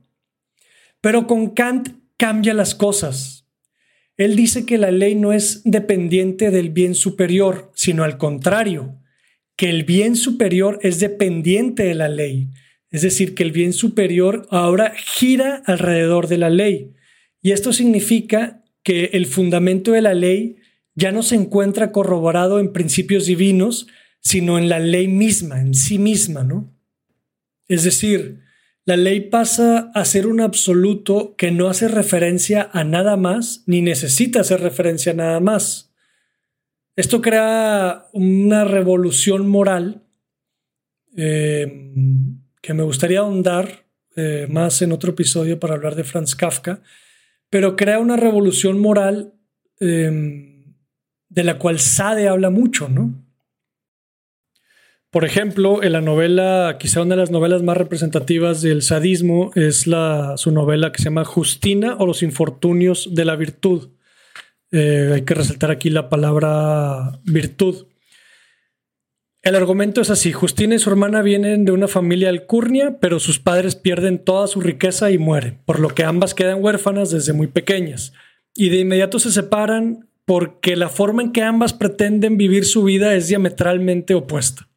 [1.00, 3.46] Pero con Kant cambia las cosas.
[4.16, 8.97] Él dice que la ley no es dependiente del bien superior, sino al contrario,
[9.58, 12.48] que el bien superior es dependiente de la ley.
[12.90, 16.94] Es decir, que el bien superior ahora gira alrededor de la ley.
[17.42, 20.58] Y esto significa que el fundamento de la ley
[20.94, 23.88] ya no se encuentra corroborado en principios divinos,
[24.20, 26.72] sino en la ley misma, en sí misma, ¿no?
[27.66, 28.38] Es decir,
[28.84, 33.82] la ley pasa a ser un absoluto que no hace referencia a nada más, ni
[33.82, 35.87] necesita hacer referencia a nada más.
[36.98, 40.02] Esto crea una revolución moral
[41.16, 41.94] eh,
[42.60, 46.82] que me gustaría ahondar eh, más en otro episodio para hablar de Franz Kafka,
[47.50, 49.32] pero crea una revolución moral
[49.78, 50.64] eh,
[51.28, 53.14] de la cual Sade habla mucho, ¿no?
[55.10, 59.86] Por ejemplo, en la novela, quizá una de las novelas más representativas del sadismo es
[59.86, 63.90] la, su novela que se llama Justina o los infortunios de la virtud
[64.70, 67.86] eh, hay que resaltar aquí la palabra virtud.
[69.42, 73.38] El argumento es así, Justina y su hermana vienen de una familia alcurnia, pero sus
[73.38, 77.46] padres pierden toda su riqueza y mueren, por lo que ambas quedan huérfanas desde muy
[77.46, 78.12] pequeñas.
[78.54, 83.14] Y de inmediato se separan porque la forma en que ambas pretenden vivir su vida
[83.14, 84.68] es diametralmente opuesta.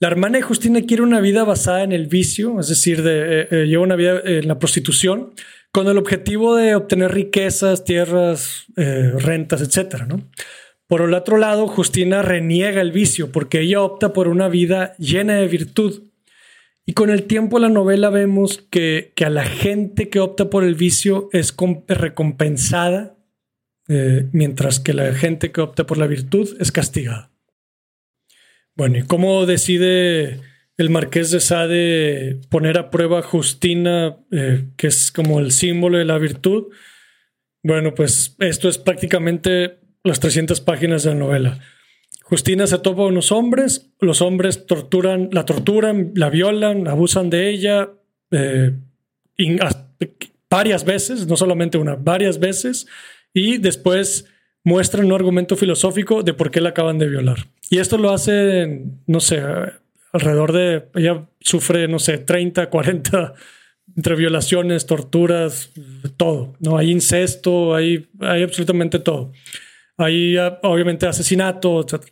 [0.00, 3.48] La hermana de Justina quiere una vida basada en el vicio, es decir, de, eh,
[3.50, 5.32] eh, lleva una vida en la prostitución,
[5.78, 10.28] con el objetivo de obtener riquezas, tierras, eh, rentas, etcétera, ¿no?
[10.88, 15.36] Por el otro lado, Justina reniega el vicio porque ella opta por una vida llena
[15.36, 16.02] de virtud.
[16.84, 20.74] Y con el tiempo la novela vemos que, a la gente que opta por el
[20.74, 21.54] vicio es
[21.86, 23.16] recompensada,
[23.86, 27.30] eh, mientras que la gente que opta por la virtud es castigada.
[28.74, 30.40] Bueno, ¿y cómo decide
[30.78, 35.98] el marqués de Sade poner a prueba a Justina, eh, que es como el símbolo
[35.98, 36.68] de la virtud.
[37.64, 41.58] Bueno, pues esto es prácticamente las 300 páginas de la novela.
[42.22, 47.50] Justina se topa a unos hombres, los hombres torturan, la torturan, la violan, abusan de
[47.50, 47.90] ella
[48.30, 48.72] eh,
[50.48, 52.86] varias veces, no solamente una, varias veces,
[53.34, 54.26] y después
[54.62, 57.48] muestran un argumento filosófico de por qué la acaban de violar.
[57.70, 59.42] Y esto lo hacen, no sé,
[60.12, 63.34] alrededor de, ella sufre, no sé, 30, 40
[63.96, 65.72] entre violaciones, torturas,
[66.16, 66.76] todo, ¿no?
[66.76, 69.32] Hay incesto, hay, hay absolutamente todo.
[69.96, 72.04] Hay obviamente asesinato, etc.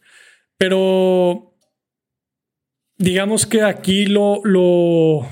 [0.57, 1.55] Pero
[2.97, 5.29] digamos que aquí lo, lo,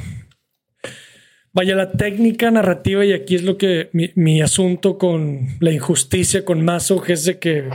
[1.53, 6.45] vaya, la técnica narrativa, y aquí es lo que mi, mi asunto con la injusticia,
[6.45, 7.69] con Mazo, es de que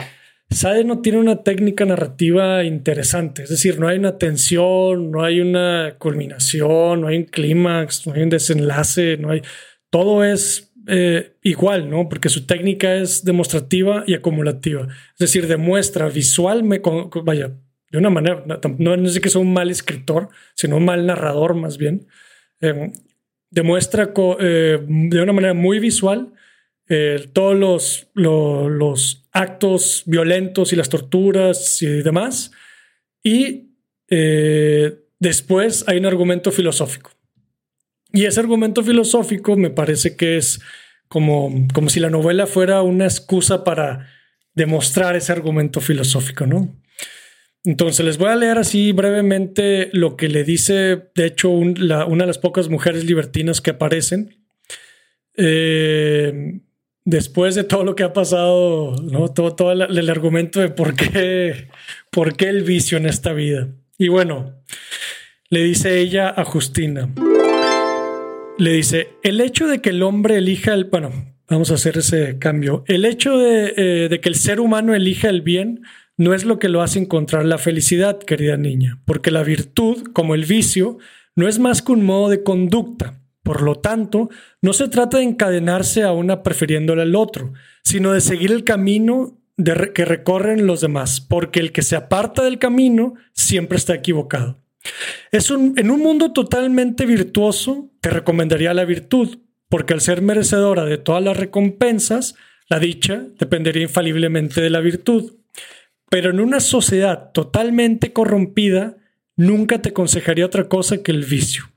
[0.52, 5.42] Sade no tiene una técnica narrativa interesante, es decir, no hay una tensión, no hay
[5.42, 9.44] una culminación, no hay un clímax, no hay un desenlace, no hay.
[9.92, 12.10] Todo es eh, igual, ¿no?
[12.10, 14.88] Porque su técnica es demostrativa y acumulativa.
[15.14, 16.90] Es decir, demuestra visualmente,
[17.24, 17.52] vaya,
[17.92, 18.44] de una manera,
[18.80, 22.08] no, es que sea un mal escritor, sino un mal narrador más bien.
[22.62, 22.92] Eh,
[23.52, 26.34] demuestra de una manera muy visual
[27.34, 32.52] todos los, los, actos violentos y las torturas y demás.
[33.24, 33.70] Y
[35.20, 37.12] después hay un argumento filosófico.
[38.12, 40.60] Y ese argumento filosófico me parece que es
[41.08, 44.08] como, como si la novela fuera una excusa para
[44.54, 46.76] demostrar ese argumento filosófico, ¿no?
[47.64, 52.28] Entonces les voy a leer así brevemente lo que le dice, de hecho, una de
[52.28, 54.38] las pocas mujeres libertinas que aparecen.
[55.36, 56.62] Eh,
[57.10, 59.30] después de todo lo que ha pasado, ¿no?
[59.30, 61.68] todo, el, argumento de por qué,
[62.12, 63.68] por qué el vicio en esta vida.
[63.98, 64.56] Y bueno,
[65.50, 67.10] le dice ella a Justina
[68.60, 71.12] le dice, el hecho de que el hombre elija el, bueno,
[71.50, 75.42] vamos a hacer ese cambio, el hecho eh, de, que el ser humano elija el
[75.42, 75.82] bien
[76.18, 80.36] no es lo que lo hace encontrar la felicidad, querida niña, porque la virtud, como
[80.36, 80.98] el vicio,
[81.36, 83.19] no es más que un modo de conducta.
[83.50, 84.30] Por lo tanto,
[84.62, 89.40] no se trata de encadenarse a una prefiriéndole al otro, sino de seguir el camino
[89.96, 94.62] que recorren los demás, porque el que se aparta del camino siempre está equivocado.
[95.32, 101.00] Es en un mundo totalmente virtuoso, te recomendaría la virtud, porque al ser merecedora de
[101.00, 102.36] todas las recompensas,
[102.70, 105.38] la dicha dependería infaliblemente de la virtud.
[106.12, 108.98] Pero en una sociedad totalmente corrompida,
[109.36, 111.69] nunca te aconsejaría otra cosa que el vicio.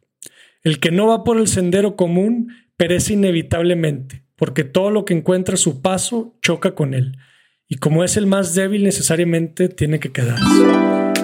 [0.63, 5.55] El que no va por el sendero común perece inevitablemente, porque todo lo que encuentra
[5.55, 7.17] a su paso choca con él.
[7.69, 10.45] Y como es el más débil, necesariamente tiene que quedarse.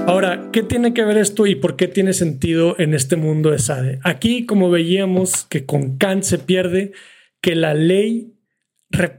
[0.07, 3.59] Ahora, ¿qué tiene que ver esto y por qué tiene sentido en este mundo de
[3.59, 4.01] Sade?
[4.03, 6.93] Aquí, como veíamos que con Kant se pierde,
[7.41, 8.33] que la ley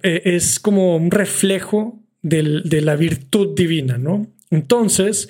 [0.01, 4.27] eh, es como un reflejo de la virtud divina, ¿no?
[4.49, 5.29] Entonces,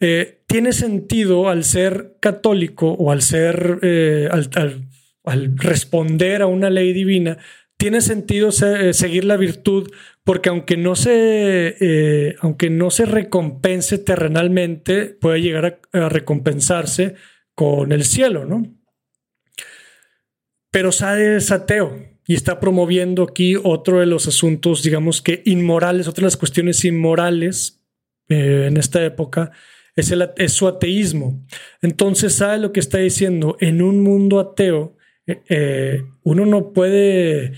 [0.00, 6.92] eh, tiene sentido al ser católico o al ser, eh, al responder a una ley
[6.92, 7.38] divina,
[7.76, 9.90] tiene sentido seguir la virtud
[10.24, 17.14] porque aunque no se, eh, aunque no se recompense terrenalmente, puede llegar a, recompensarse
[17.54, 18.66] con el cielo, ¿no?
[20.70, 26.08] Pero Sade es ateo y está promoviendo aquí otro de los asuntos, digamos que inmorales,
[26.08, 27.84] otra de las cuestiones inmorales
[28.28, 29.52] eh, en esta época
[29.96, 31.44] es, el, es su ateísmo.
[31.82, 33.56] Entonces, sabe lo que está diciendo?
[33.60, 37.52] En un mundo ateo, eh, uno no puede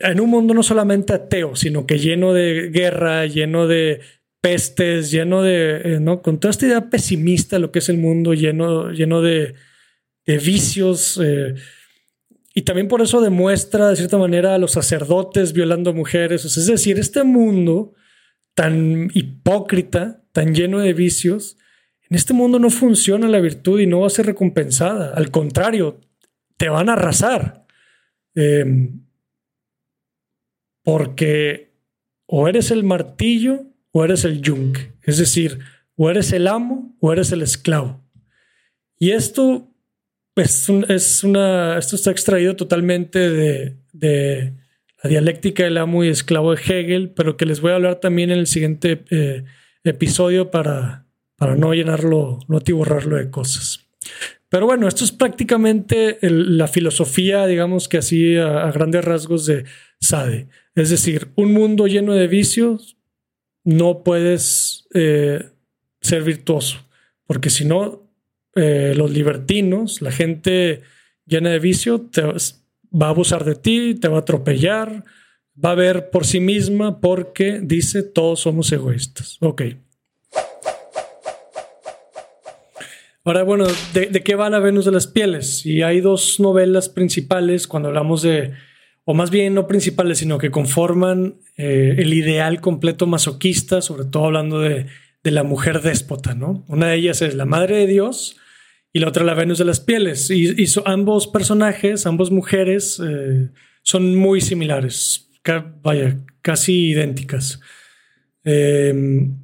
[0.00, 4.00] en un mundo no solamente ateo, sino que lleno de guerra, lleno de
[4.40, 6.22] pestes, lleno de, eh, ¿no?
[6.22, 9.54] Con toda esta idea pesimista lo que es el mundo, lleno, lleno de,
[10.26, 11.18] vicios.
[11.22, 11.54] Eh,
[12.54, 16.44] y también por eso demuestra de cierta manera a los sacerdotes violando mujeres.
[16.44, 17.94] es decir, este mundo
[18.54, 21.56] tan hipócrita, tan lleno de vicios,
[22.10, 25.12] en este mundo no funciona la virtud y no va a ser recompensada.
[25.14, 26.00] Al contrario,
[26.56, 27.66] te van a arrasar.
[28.34, 28.90] Eh,
[30.82, 31.74] porque
[32.26, 35.58] o eres el martillo o eres el yunque, es decir,
[35.96, 38.02] o eres el amo o eres el esclavo.
[38.98, 39.68] Y esto
[40.36, 44.54] es, es una, esto está extraído totalmente de,
[45.02, 48.30] la dialéctica del amo y esclavo de Hegel, pero que les voy a hablar también
[48.30, 49.44] en el siguiente eh,
[49.84, 51.07] episodio para,
[51.38, 53.88] para no llenarlo, no atiborrarlo de cosas.
[54.50, 59.64] Pero bueno, esto es prácticamente la filosofía, digamos que así a grandes rasgos de
[60.00, 60.48] Sade.
[60.74, 62.96] Es decir, un mundo lleno de vicios,
[63.64, 65.50] no puedes eh,
[66.00, 66.86] ser virtuoso,
[67.26, 68.10] porque si no,
[68.54, 70.82] eh, los libertinos, la gente
[71.26, 75.04] llena de vicio, te va a abusar de ti, te va a atropellar,
[75.62, 79.36] va a ver por sí misma porque dice todos somos egoístas.
[79.40, 79.62] Ok.
[83.28, 85.66] Ahora, bueno, ¿de, ¿de, qué va la Venus de las Pieles?
[85.66, 88.54] Y hay dos novelas principales cuando hablamos de
[89.10, 94.26] o más bien no principales, sino que conforman eh, el ideal completo masoquista, sobre todo
[94.26, 94.86] hablando de,
[95.24, 96.64] la mujer déspota, ¿no?
[96.68, 98.36] Una de ellas es la Madre de Dios
[98.94, 100.30] y la otra la Venus de las Pieles.
[100.30, 103.48] Y, ambos personajes, ambas mujeres, eh,
[103.82, 105.30] son muy similares,
[105.82, 107.60] vaya, casi idénticas.
[108.44, 109.38] Em,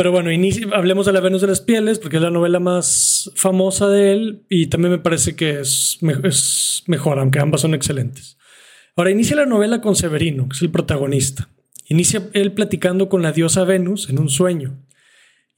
[0.00, 0.30] pero bueno,
[0.72, 4.46] hablemos de la Venus de las Pieles, porque es la novela más famosa de él
[4.48, 5.98] y también me parece que es,
[6.86, 8.38] mejor, aunque ambas son excelentes.
[8.96, 11.50] Ahora inicia la novela con Severino, que es el protagonista.
[11.84, 14.82] Inicia él platicando con la diosa Venus en un sueño.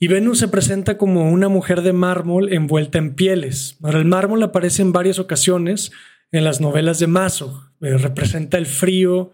[0.00, 3.76] Y Venus se presenta como una mujer de mármol envuelta en pieles.
[3.80, 5.92] Ahora, el mármol aparece en varias ocasiones
[6.32, 7.70] en las novelas de Maso.
[7.80, 9.30] Eh, representa el frío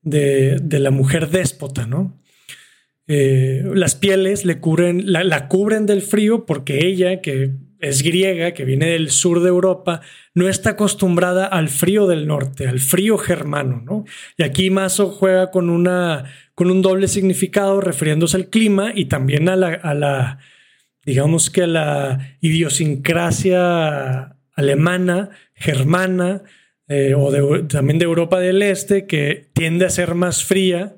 [0.00, 2.18] de, la mujer déspota, ¿no?
[3.08, 8.64] Eh, las pieles le cubren, la, cubren del frío porque ella, que es griega, que
[8.64, 10.00] viene del sur de Europa,
[10.34, 14.04] no está acostumbrada al frío del norte, al frío germano, ¿no?
[14.36, 19.48] Y aquí Mazo juega con una con un doble significado refiriéndose al clima y también
[19.48, 20.38] a la, a la
[21.04, 26.42] digamos que a la idiosincrasia alemana, germana,
[26.88, 30.96] eh, o también de Europa del Este, que tiende a ser más fría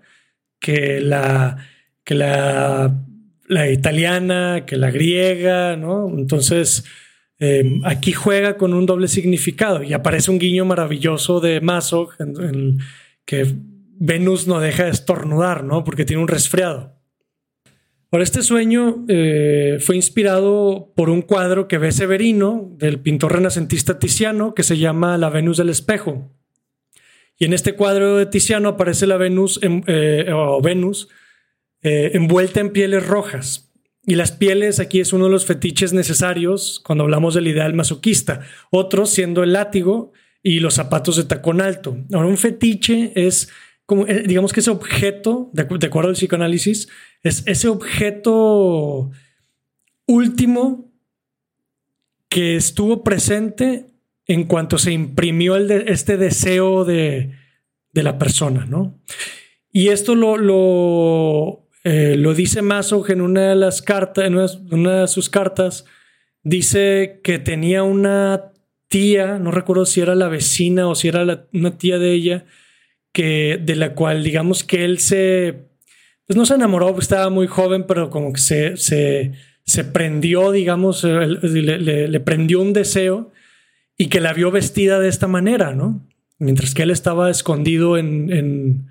[0.61, 1.57] que la,
[2.09, 2.91] que la,
[3.71, 6.09] italiana, que la griega, ¿no?
[6.09, 6.87] Entonces,
[7.39, 12.79] eh, aquí juega con un doble significado y aparece un guiño maravilloso de Mazo en,
[13.27, 13.47] que
[14.01, 15.85] Venus no deja de estornudar, ¿no?
[15.85, 16.99] Porque tiene un resfriado.
[18.11, 23.99] Ahora, este sueño eh, fue inspirado por un cuadro que ve Severino del pintor renacentista
[23.99, 26.35] Tiziano que se llama La Venus del Espejo.
[27.37, 31.09] Y en este cuadro de Tiziano aparece la Venus eh, o Venus
[31.83, 33.70] eh, envuelta en pieles rojas.
[34.05, 38.41] Y las pieles aquí es uno de los fetiches necesarios cuando hablamos del ideal masoquista.
[38.70, 40.12] Otro siendo el látigo
[40.43, 41.99] y los zapatos de tacón alto.
[42.12, 43.51] Ahora, un fetiche es
[43.85, 46.89] como, digamos que ese objeto, de acuerdo al psicoanálisis,
[47.22, 49.11] es ese objeto
[50.07, 50.93] último
[52.29, 53.87] que estuvo presente
[54.26, 57.35] en cuanto se imprimió el este deseo de,
[57.95, 59.01] la persona, ¿no?
[59.72, 65.30] Y esto lo, eh, lo dice Maso en una de las cartas, en de sus
[65.30, 65.86] cartas,
[66.43, 68.53] dice que tenía una
[68.89, 72.45] tía, no recuerdo si era la vecina o si era una tía de ella,
[73.11, 75.66] que de la cual digamos que él se
[76.26, 78.76] pues no se enamoró, estaba muy joven, pero como que se,
[79.64, 83.32] se, prendió, digamos, le, prendió un deseo
[83.97, 86.07] y que la vio vestida de esta manera, ¿no?
[86.39, 88.89] Mientras que él estaba escondido en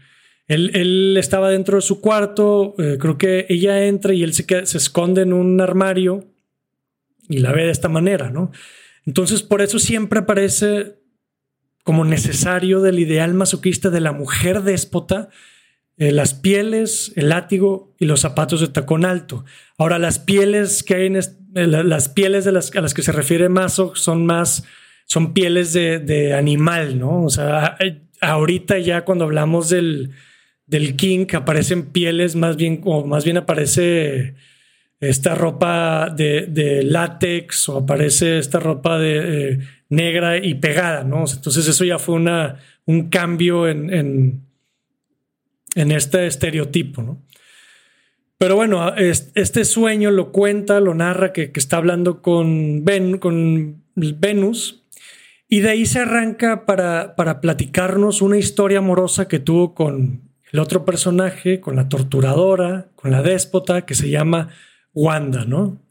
[0.48, 4.46] él, estaba dentro de su cuarto, eh, creo que ella entra y él se,
[4.78, 6.26] esconde en un armario
[7.28, 8.52] y la ve de esta manera, ¿no?
[9.06, 11.00] Entonces, por eso siempre aparece
[11.84, 15.30] como necesario del ideal masoquista de la mujer déspota,
[15.98, 19.46] eh, las pieles, el látigo y los zapatos de tacón alto.
[19.78, 21.24] Ahora, las pieles que hay en eh,
[21.56, 24.64] las pieles de las, a las que se refiere Mazo son más,
[25.06, 27.24] son pieles de, animal, ¿no?
[27.24, 27.78] O sea,
[28.22, 30.12] ahorita ya cuando hablamos del,
[30.68, 34.36] del king aparecen pieles más bien, o más bien aparece
[35.00, 39.60] esta ropa de, látex o aparece esta ropa de eh,
[39.90, 41.26] negra y pegada, ¿no?
[41.32, 44.48] Entonces eso ya fue una, un cambio en
[45.78, 47.22] en este estereotipo, ¿no?
[48.40, 52.84] Pero bueno, este sueño lo cuenta, lo narra que, está hablando con,
[53.20, 54.84] con Venus
[55.50, 60.60] y de ahí se arranca para, para platicarnos una historia amorosa que tuvo con el
[60.60, 64.50] otro personaje, con la torturadora, con la déspota, que se llama
[64.94, 65.82] Wanda, ¿no?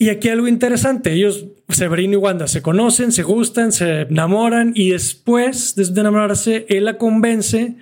[0.00, 4.90] Y aquí algo interesante, ellos, Severino y Wanda, se conocen, se gustan, se enamoran y
[4.90, 7.76] después de enamorarse, él la convence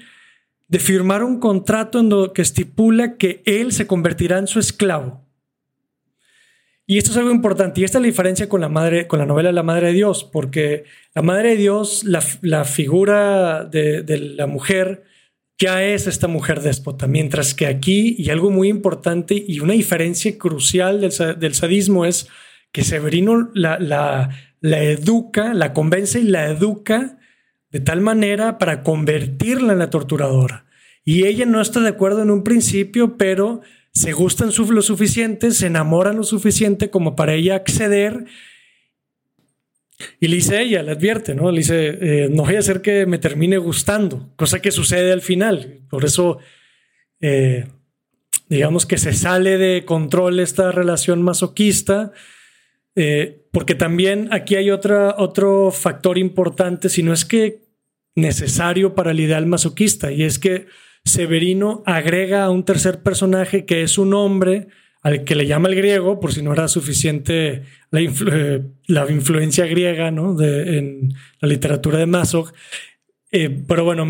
[0.69, 5.27] de firmar un contrato en lo que estipula que él se convertirá en su esclavo.
[6.87, 7.81] Y esto es algo importante.
[7.81, 10.25] Y esta es la diferencia con la madre, con la novela La Madre de Dios,
[10.25, 10.85] porque
[11.15, 14.05] la Madre de Dios, la, figura de,
[14.37, 15.05] la mujer,
[15.59, 17.07] ya es esta mujer déspota.
[17.07, 22.29] Mientras que aquí, y algo muy importante y una diferencia crucial del, sadismo es
[22.73, 23.79] que Severino la,
[24.61, 27.19] la educa, la convence y la educa
[27.71, 30.67] de tal manera para convertirla en la torturadora.
[31.05, 33.61] Y ella no está de acuerdo en un principio, pero
[33.93, 38.25] se gustan lo suficiente, se enamoran lo suficiente como para ella acceder.
[40.21, 41.51] Y le dice ella, le advierte, ¿no?
[41.51, 45.23] Le dice, eh, no voy a hacer que me termine gustando, cosa que sucede al
[45.23, 45.81] final.
[45.89, 46.39] Por eso,
[47.21, 47.67] eh,
[48.49, 52.13] digamos que se sale de control esta relación masoquista
[52.99, 57.61] eh, porque también aquí hay otro factor importante, si no es que
[58.15, 60.67] necesario para el ideal masoquista, y es que
[61.05, 64.69] Severino agrega a un tercer personaje que es un hombre
[65.03, 68.63] al que le llama el griego, por si no era suficiente la, eh,
[69.11, 70.35] influencia griega ¿no?
[70.35, 72.53] de, en la literatura de Masoch.
[73.33, 74.09] Eh, pero bueno,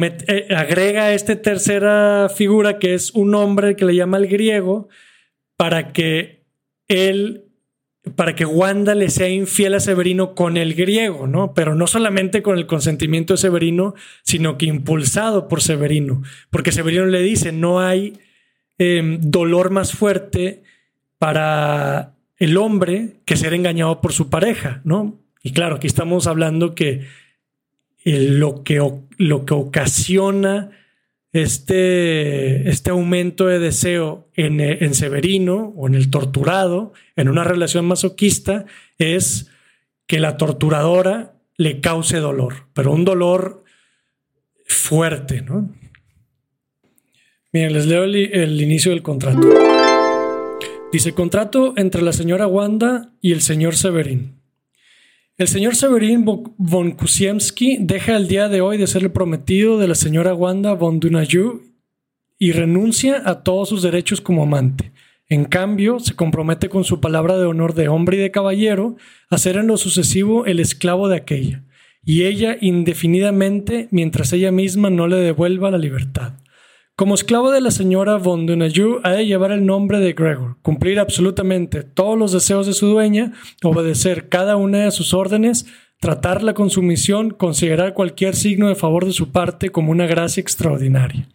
[0.56, 4.88] agrega a esta tercera figura que es un hombre que le llama el griego
[5.56, 6.44] para que
[6.88, 7.46] él
[8.14, 11.54] para que Wanda le sea infiel a Severino con el griego, ¿no?
[11.54, 17.06] Pero no solamente con el consentimiento de Severino, sino que impulsado por Severino, porque Severino
[17.06, 18.20] le dice, no hay
[18.78, 20.62] em, dolor más fuerte
[21.18, 25.18] para el hombre que ser engañado por su pareja, ¿no?
[25.42, 27.06] Y claro, aquí estamos hablando que
[28.04, 28.82] lo, que,
[29.18, 30.70] lo que ocasiona
[31.32, 37.86] este, este aumento de deseo en, en Severino o en el torturado, en una relación
[37.86, 38.66] masoquista,
[38.98, 39.50] es
[40.06, 43.64] que la torturadora le cause dolor, pero un dolor
[44.66, 45.70] fuerte, ¿no?
[47.52, 49.48] Miren, les leo el, inicio del contrato.
[50.92, 54.36] Dice, contrato entre la señora Wanda y el señor Severín.
[55.36, 59.88] El señor Severín von Kusiemski deja el día de hoy de ser el prometido de
[59.88, 61.62] la señora Wanda von Dunayu
[62.38, 64.92] y renuncia a todos sus derechos como amante.
[65.28, 68.96] En cambio, se compromete con su palabra de honor de hombre y de caballero
[69.28, 71.64] a ser en lo sucesivo el esclavo de aquella,
[72.04, 76.34] y ella indefinidamente mientras ella misma no le devuelva la libertad.
[76.98, 80.98] Como esclavo de la señora von Dunayu, ha de llevar el nombre de Gregor, cumplir
[80.98, 85.66] absolutamente todos los deseos de su dueña, obedecer cada una de sus órdenes,
[86.00, 91.28] tratarla con sumisión, considerar cualquier signo de favor de su parte como una gracia extraordinaria.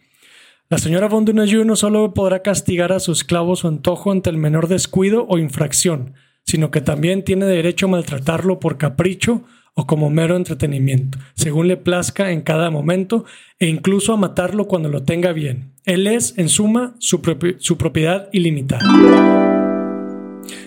[0.68, 4.38] La señora von Dunayu no solo podrá castigar a su esclavo su antojo ante el
[4.38, 9.44] menor descuido o infracción, sino que también tiene derecho a maltratarlo por capricho
[9.74, 13.24] o como mero entretenimiento, según le plazca en cada momento,
[13.58, 15.72] e incluso a matarlo cuando lo tenga bien.
[15.84, 18.84] Él es, en suma, su, propiedad ilimitada.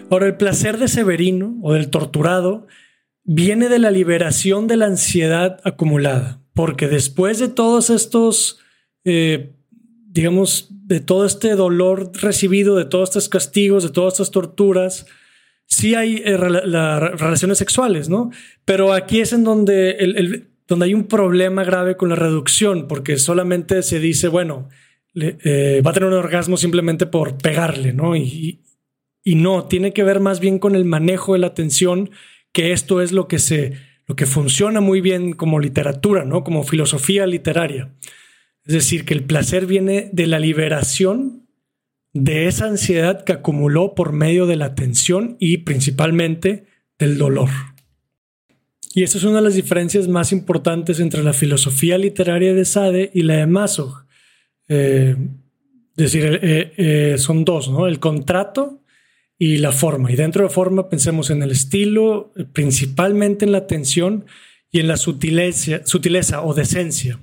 [0.09, 2.67] Ahora, el placer de Severino o del torturado
[3.23, 8.59] viene de la liberación de la ansiedad acumulada, porque después de todos estos
[9.03, 9.55] eh,
[10.15, 15.05] digamos, de todo este dolor recibido, de todos estos castigos, de todas estas torturas,
[15.75, 18.31] sí hay eh, relaciones sexuales, ¿no?
[18.63, 23.83] Pero aquí es en donde, donde hay un problema grave con la reducción, porque solamente
[23.83, 24.69] se dice, bueno,
[25.15, 28.15] eh, va a tener un orgasmo simplemente por pegarle, ¿no?
[28.15, 28.61] Y,
[29.23, 32.09] y, no, tiene que ver más bien con el manejo de la atención,
[32.53, 33.73] que esto es lo que se,
[34.07, 36.45] lo que funciona muy bien como literatura, ¿no?
[36.45, 37.93] Como filosofía literaria.
[38.63, 41.44] Es decir, que el placer viene de la liberación
[42.15, 46.65] de esa ansiedad que acumuló por medio de la tensión y principalmente
[46.97, 47.49] del dolor.
[48.93, 53.11] Y esa es una de las diferencias más importantes entre la filosofía literaria de Sade
[53.13, 54.05] y la de Masog.
[54.69, 55.17] Eh,
[55.97, 57.85] es decir, eh, eh, son dos, ¿no?
[57.85, 58.81] El contrato
[59.37, 60.09] y la forma.
[60.09, 64.25] Y dentro de forma pensemos en el estilo, principalmente en la tensión
[64.71, 67.19] y en la sutileza, sutileza o decencia.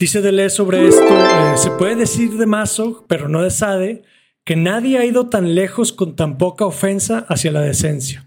[0.00, 4.02] Dice Deleuze sobre esto, eh, se puede decir de Maso, pero no de Sade,
[4.46, 8.26] que nadie ha ido tan lejos con tan poca ofensa hacia la decencia.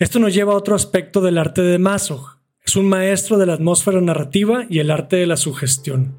[0.00, 2.40] Esto nos lleva a otro aspecto del arte de Maso.
[2.66, 6.18] Es un maestro de la atmósfera narrativa y el arte de la sugestión.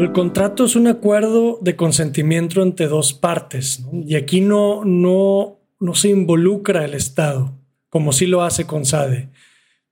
[0.00, 5.94] El contrato es un acuerdo de consentimiento entre dos partes, y aquí no, no, no
[5.94, 7.56] se involucra el Estado,
[7.88, 9.28] como sí lo hace con Sade,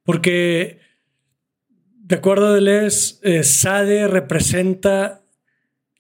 [0.02, 0.82] porque
[2.06, 5.22] de acuerdo a Deleuze, eh, SADE representa,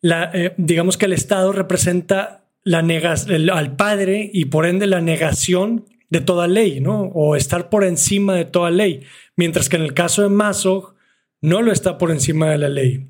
[0.02, 5.86] la, eh, digamos que el Estado representa la al padre y por ende la negación
[6.10, 7.04] de toda ley, ¿no?
[7.14, 9.00] O estar por encima de toda ley.
[9.34, 10.94] Mientras que en el caso de Maso
[11.40, 13.08] no lo está por encima de la ley.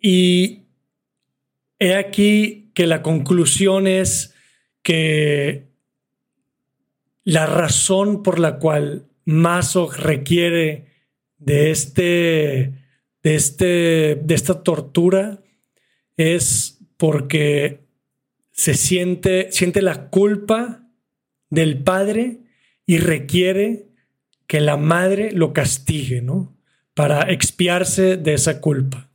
[0.00, 0.64] Y
[1.78, 4.34] he aquí que la conclusión es
[4.82, 5.68] que
[7.22, 10.91] la razón por la cual Maso requiere
[11.44, 12.72] de este,
[13.22, 15.42] de este, de esta tortura
[16.16, 17.80] es porque
[18.52, 20.88] se siente, siente la culpa
[21.50, 22.40] del padre
[22.86, 23.88] y requiere
[24.46, 26.56] que la madre lo castigue, ¿no?
[26.94, 29.08] Para expiarse de esa culpa.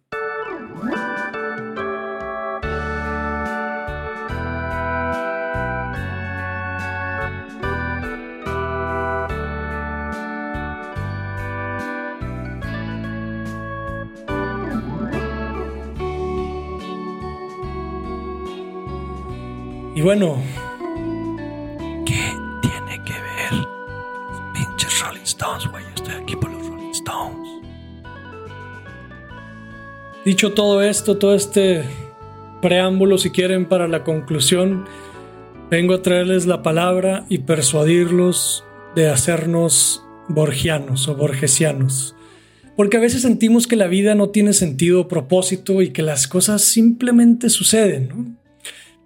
[19.98, 20.38] Y bueno,
[22.06, 22.32] ¿qué
[22.62, 25.84] tiene que ver los pinches Rolling Stones, güey?
[25.84, 27.50] Yo estoy aquí por los Rolling Stones.
[30.24, 31.82] Dicho todo esto, todo este
[32.62, 34.86] preámbulo, si quieren, para la conclusión,
[35.72, 42.16] vengo a traerles la palabra y persuadirlos de hacernos borgianos o borgesianos.
[42.76, 46.28] Porque a veces sentimos que la vida no tiene sentido o propósito y que las
[46.28, 48.47] cosas simplemente suceden, ¿no?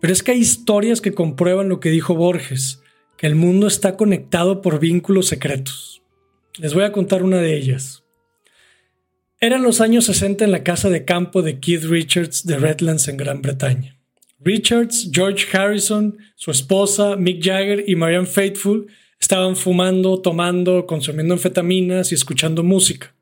[0.02, 2.82] Pero es que hay historias que comprueban lo que dijo Borges,
[3.18, 6.02] que el mundo está conectado por vínculos secretos.
[6.58, 8.04] Les voy a contar una de ellas.
[9.40, 13.18] Eran los años 60 en la casa de campo de Keith Richards de Redlands en
[13.18, 13.98] Gran Bretaña.
[14.40, 18.88] Richards, George Harrison, su esposa, Mick Jagger y Marianne Faithfull
[19.20, 23.14] estaban fumando, tomando, consumiendo anfetaminas y escuchando música.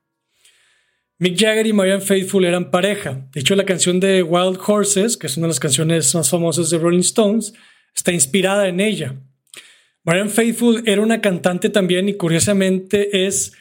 [1.22, 3.28] Mick Jagger y Marianne Faithfull eran pareja.
[3.34, 6.70] De hecho, la canción de Wild Horses, que es una de las canciones más famosas
[6.70, 7.54] de Rolling Stones,
[7.94, 9.16] está inspirada en ella.
[10.06, 13.52] Marianne Faithfull era una cantante también y curiosamente es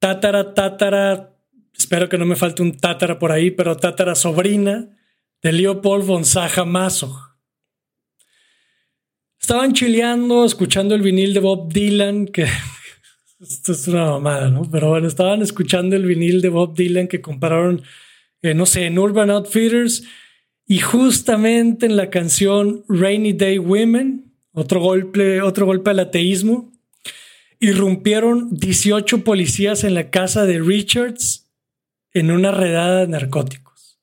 [0.00, 1.38] tátara, tátara,
[1.72, 4.88] espero que no me falte un tátara por ahí, pero tátara sobrina
[5.40, 7.36] de Leopold von Sacher-Masoch.
[9.40, 12.48] Estaban chileando, escuchando el vinil de Bob Dylan, que
[13.48, 14.68] esto es una mamada, ¿no?
[14.70, 17.82] Pero bueno, estaban escuchando el vinil de Bob Dylan que compraron,
[18.42, 20.04] eh, no sé, en Urban Outfitters
[20.66, 26.72] y justamente en la canción Rainy Day Women, otro golpe, otro golpe al ateísmo,
[27.60, 31.50] irrumpieron 18 policías en la casa de Richards
[32.12, 33.98] en una redada de narcóticos.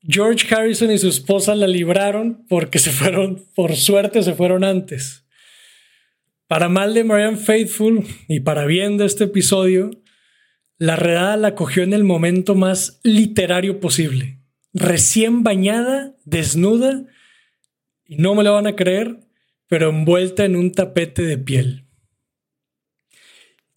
[0.00, 5.21] George Harrison y su esposa la libraron porque se fueron, por suerte se fueron antes.
[6.52, 9.90] Para mal de Marianne Faithful y para bien de este episodio,
[10.76, 14.38] la redada la cogió en el momento más literario posible.
[14.74, 17.06] Recién bañada, desnuda,
[18.04, 19.20] y no me lo van a creer,
[19.66, 21.86] pero envuelta en un tapete de piel.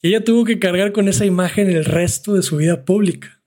[0.01, 3.41] Y ella tuvo que cargar con esa imagen el resto de su vida pública.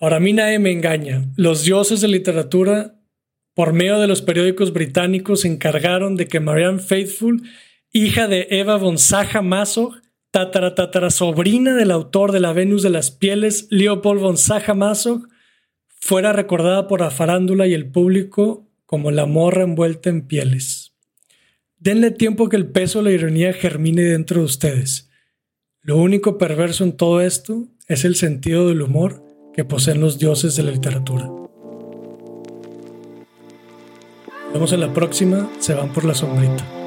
[0.00, 1.30] Ahora a mí nadie me engaña.
[1.36, 3.01] Los dioses de literatura
[3.54, 7.42] por medio de los periódicos británicos se encargaron de que Marianne Faithfull,
[7.92, 10.00] hija de Eva von Sacher-Masoch,
[10.30, 15.28] tatara, tatara sobrina del autor de La Venus de las Pieles, Leopold von Sacher-Masoch,
[15.86, 20.94] fuera recordada por la farándula y el público como la morra envuelta en pieles.
[21.78, 25.10] Denle tiempo que el peso de la ironía germine dentro de ustedes.
[25.80, 29.22] Lo único perverso en todo esto es el sentido del humor
[29.52, 31.41] que poseen los dioses de la literatura.
[34.52, 35.48] Nos vemos en la próxima.
[35.60, 36.81] Se van por la sombrita.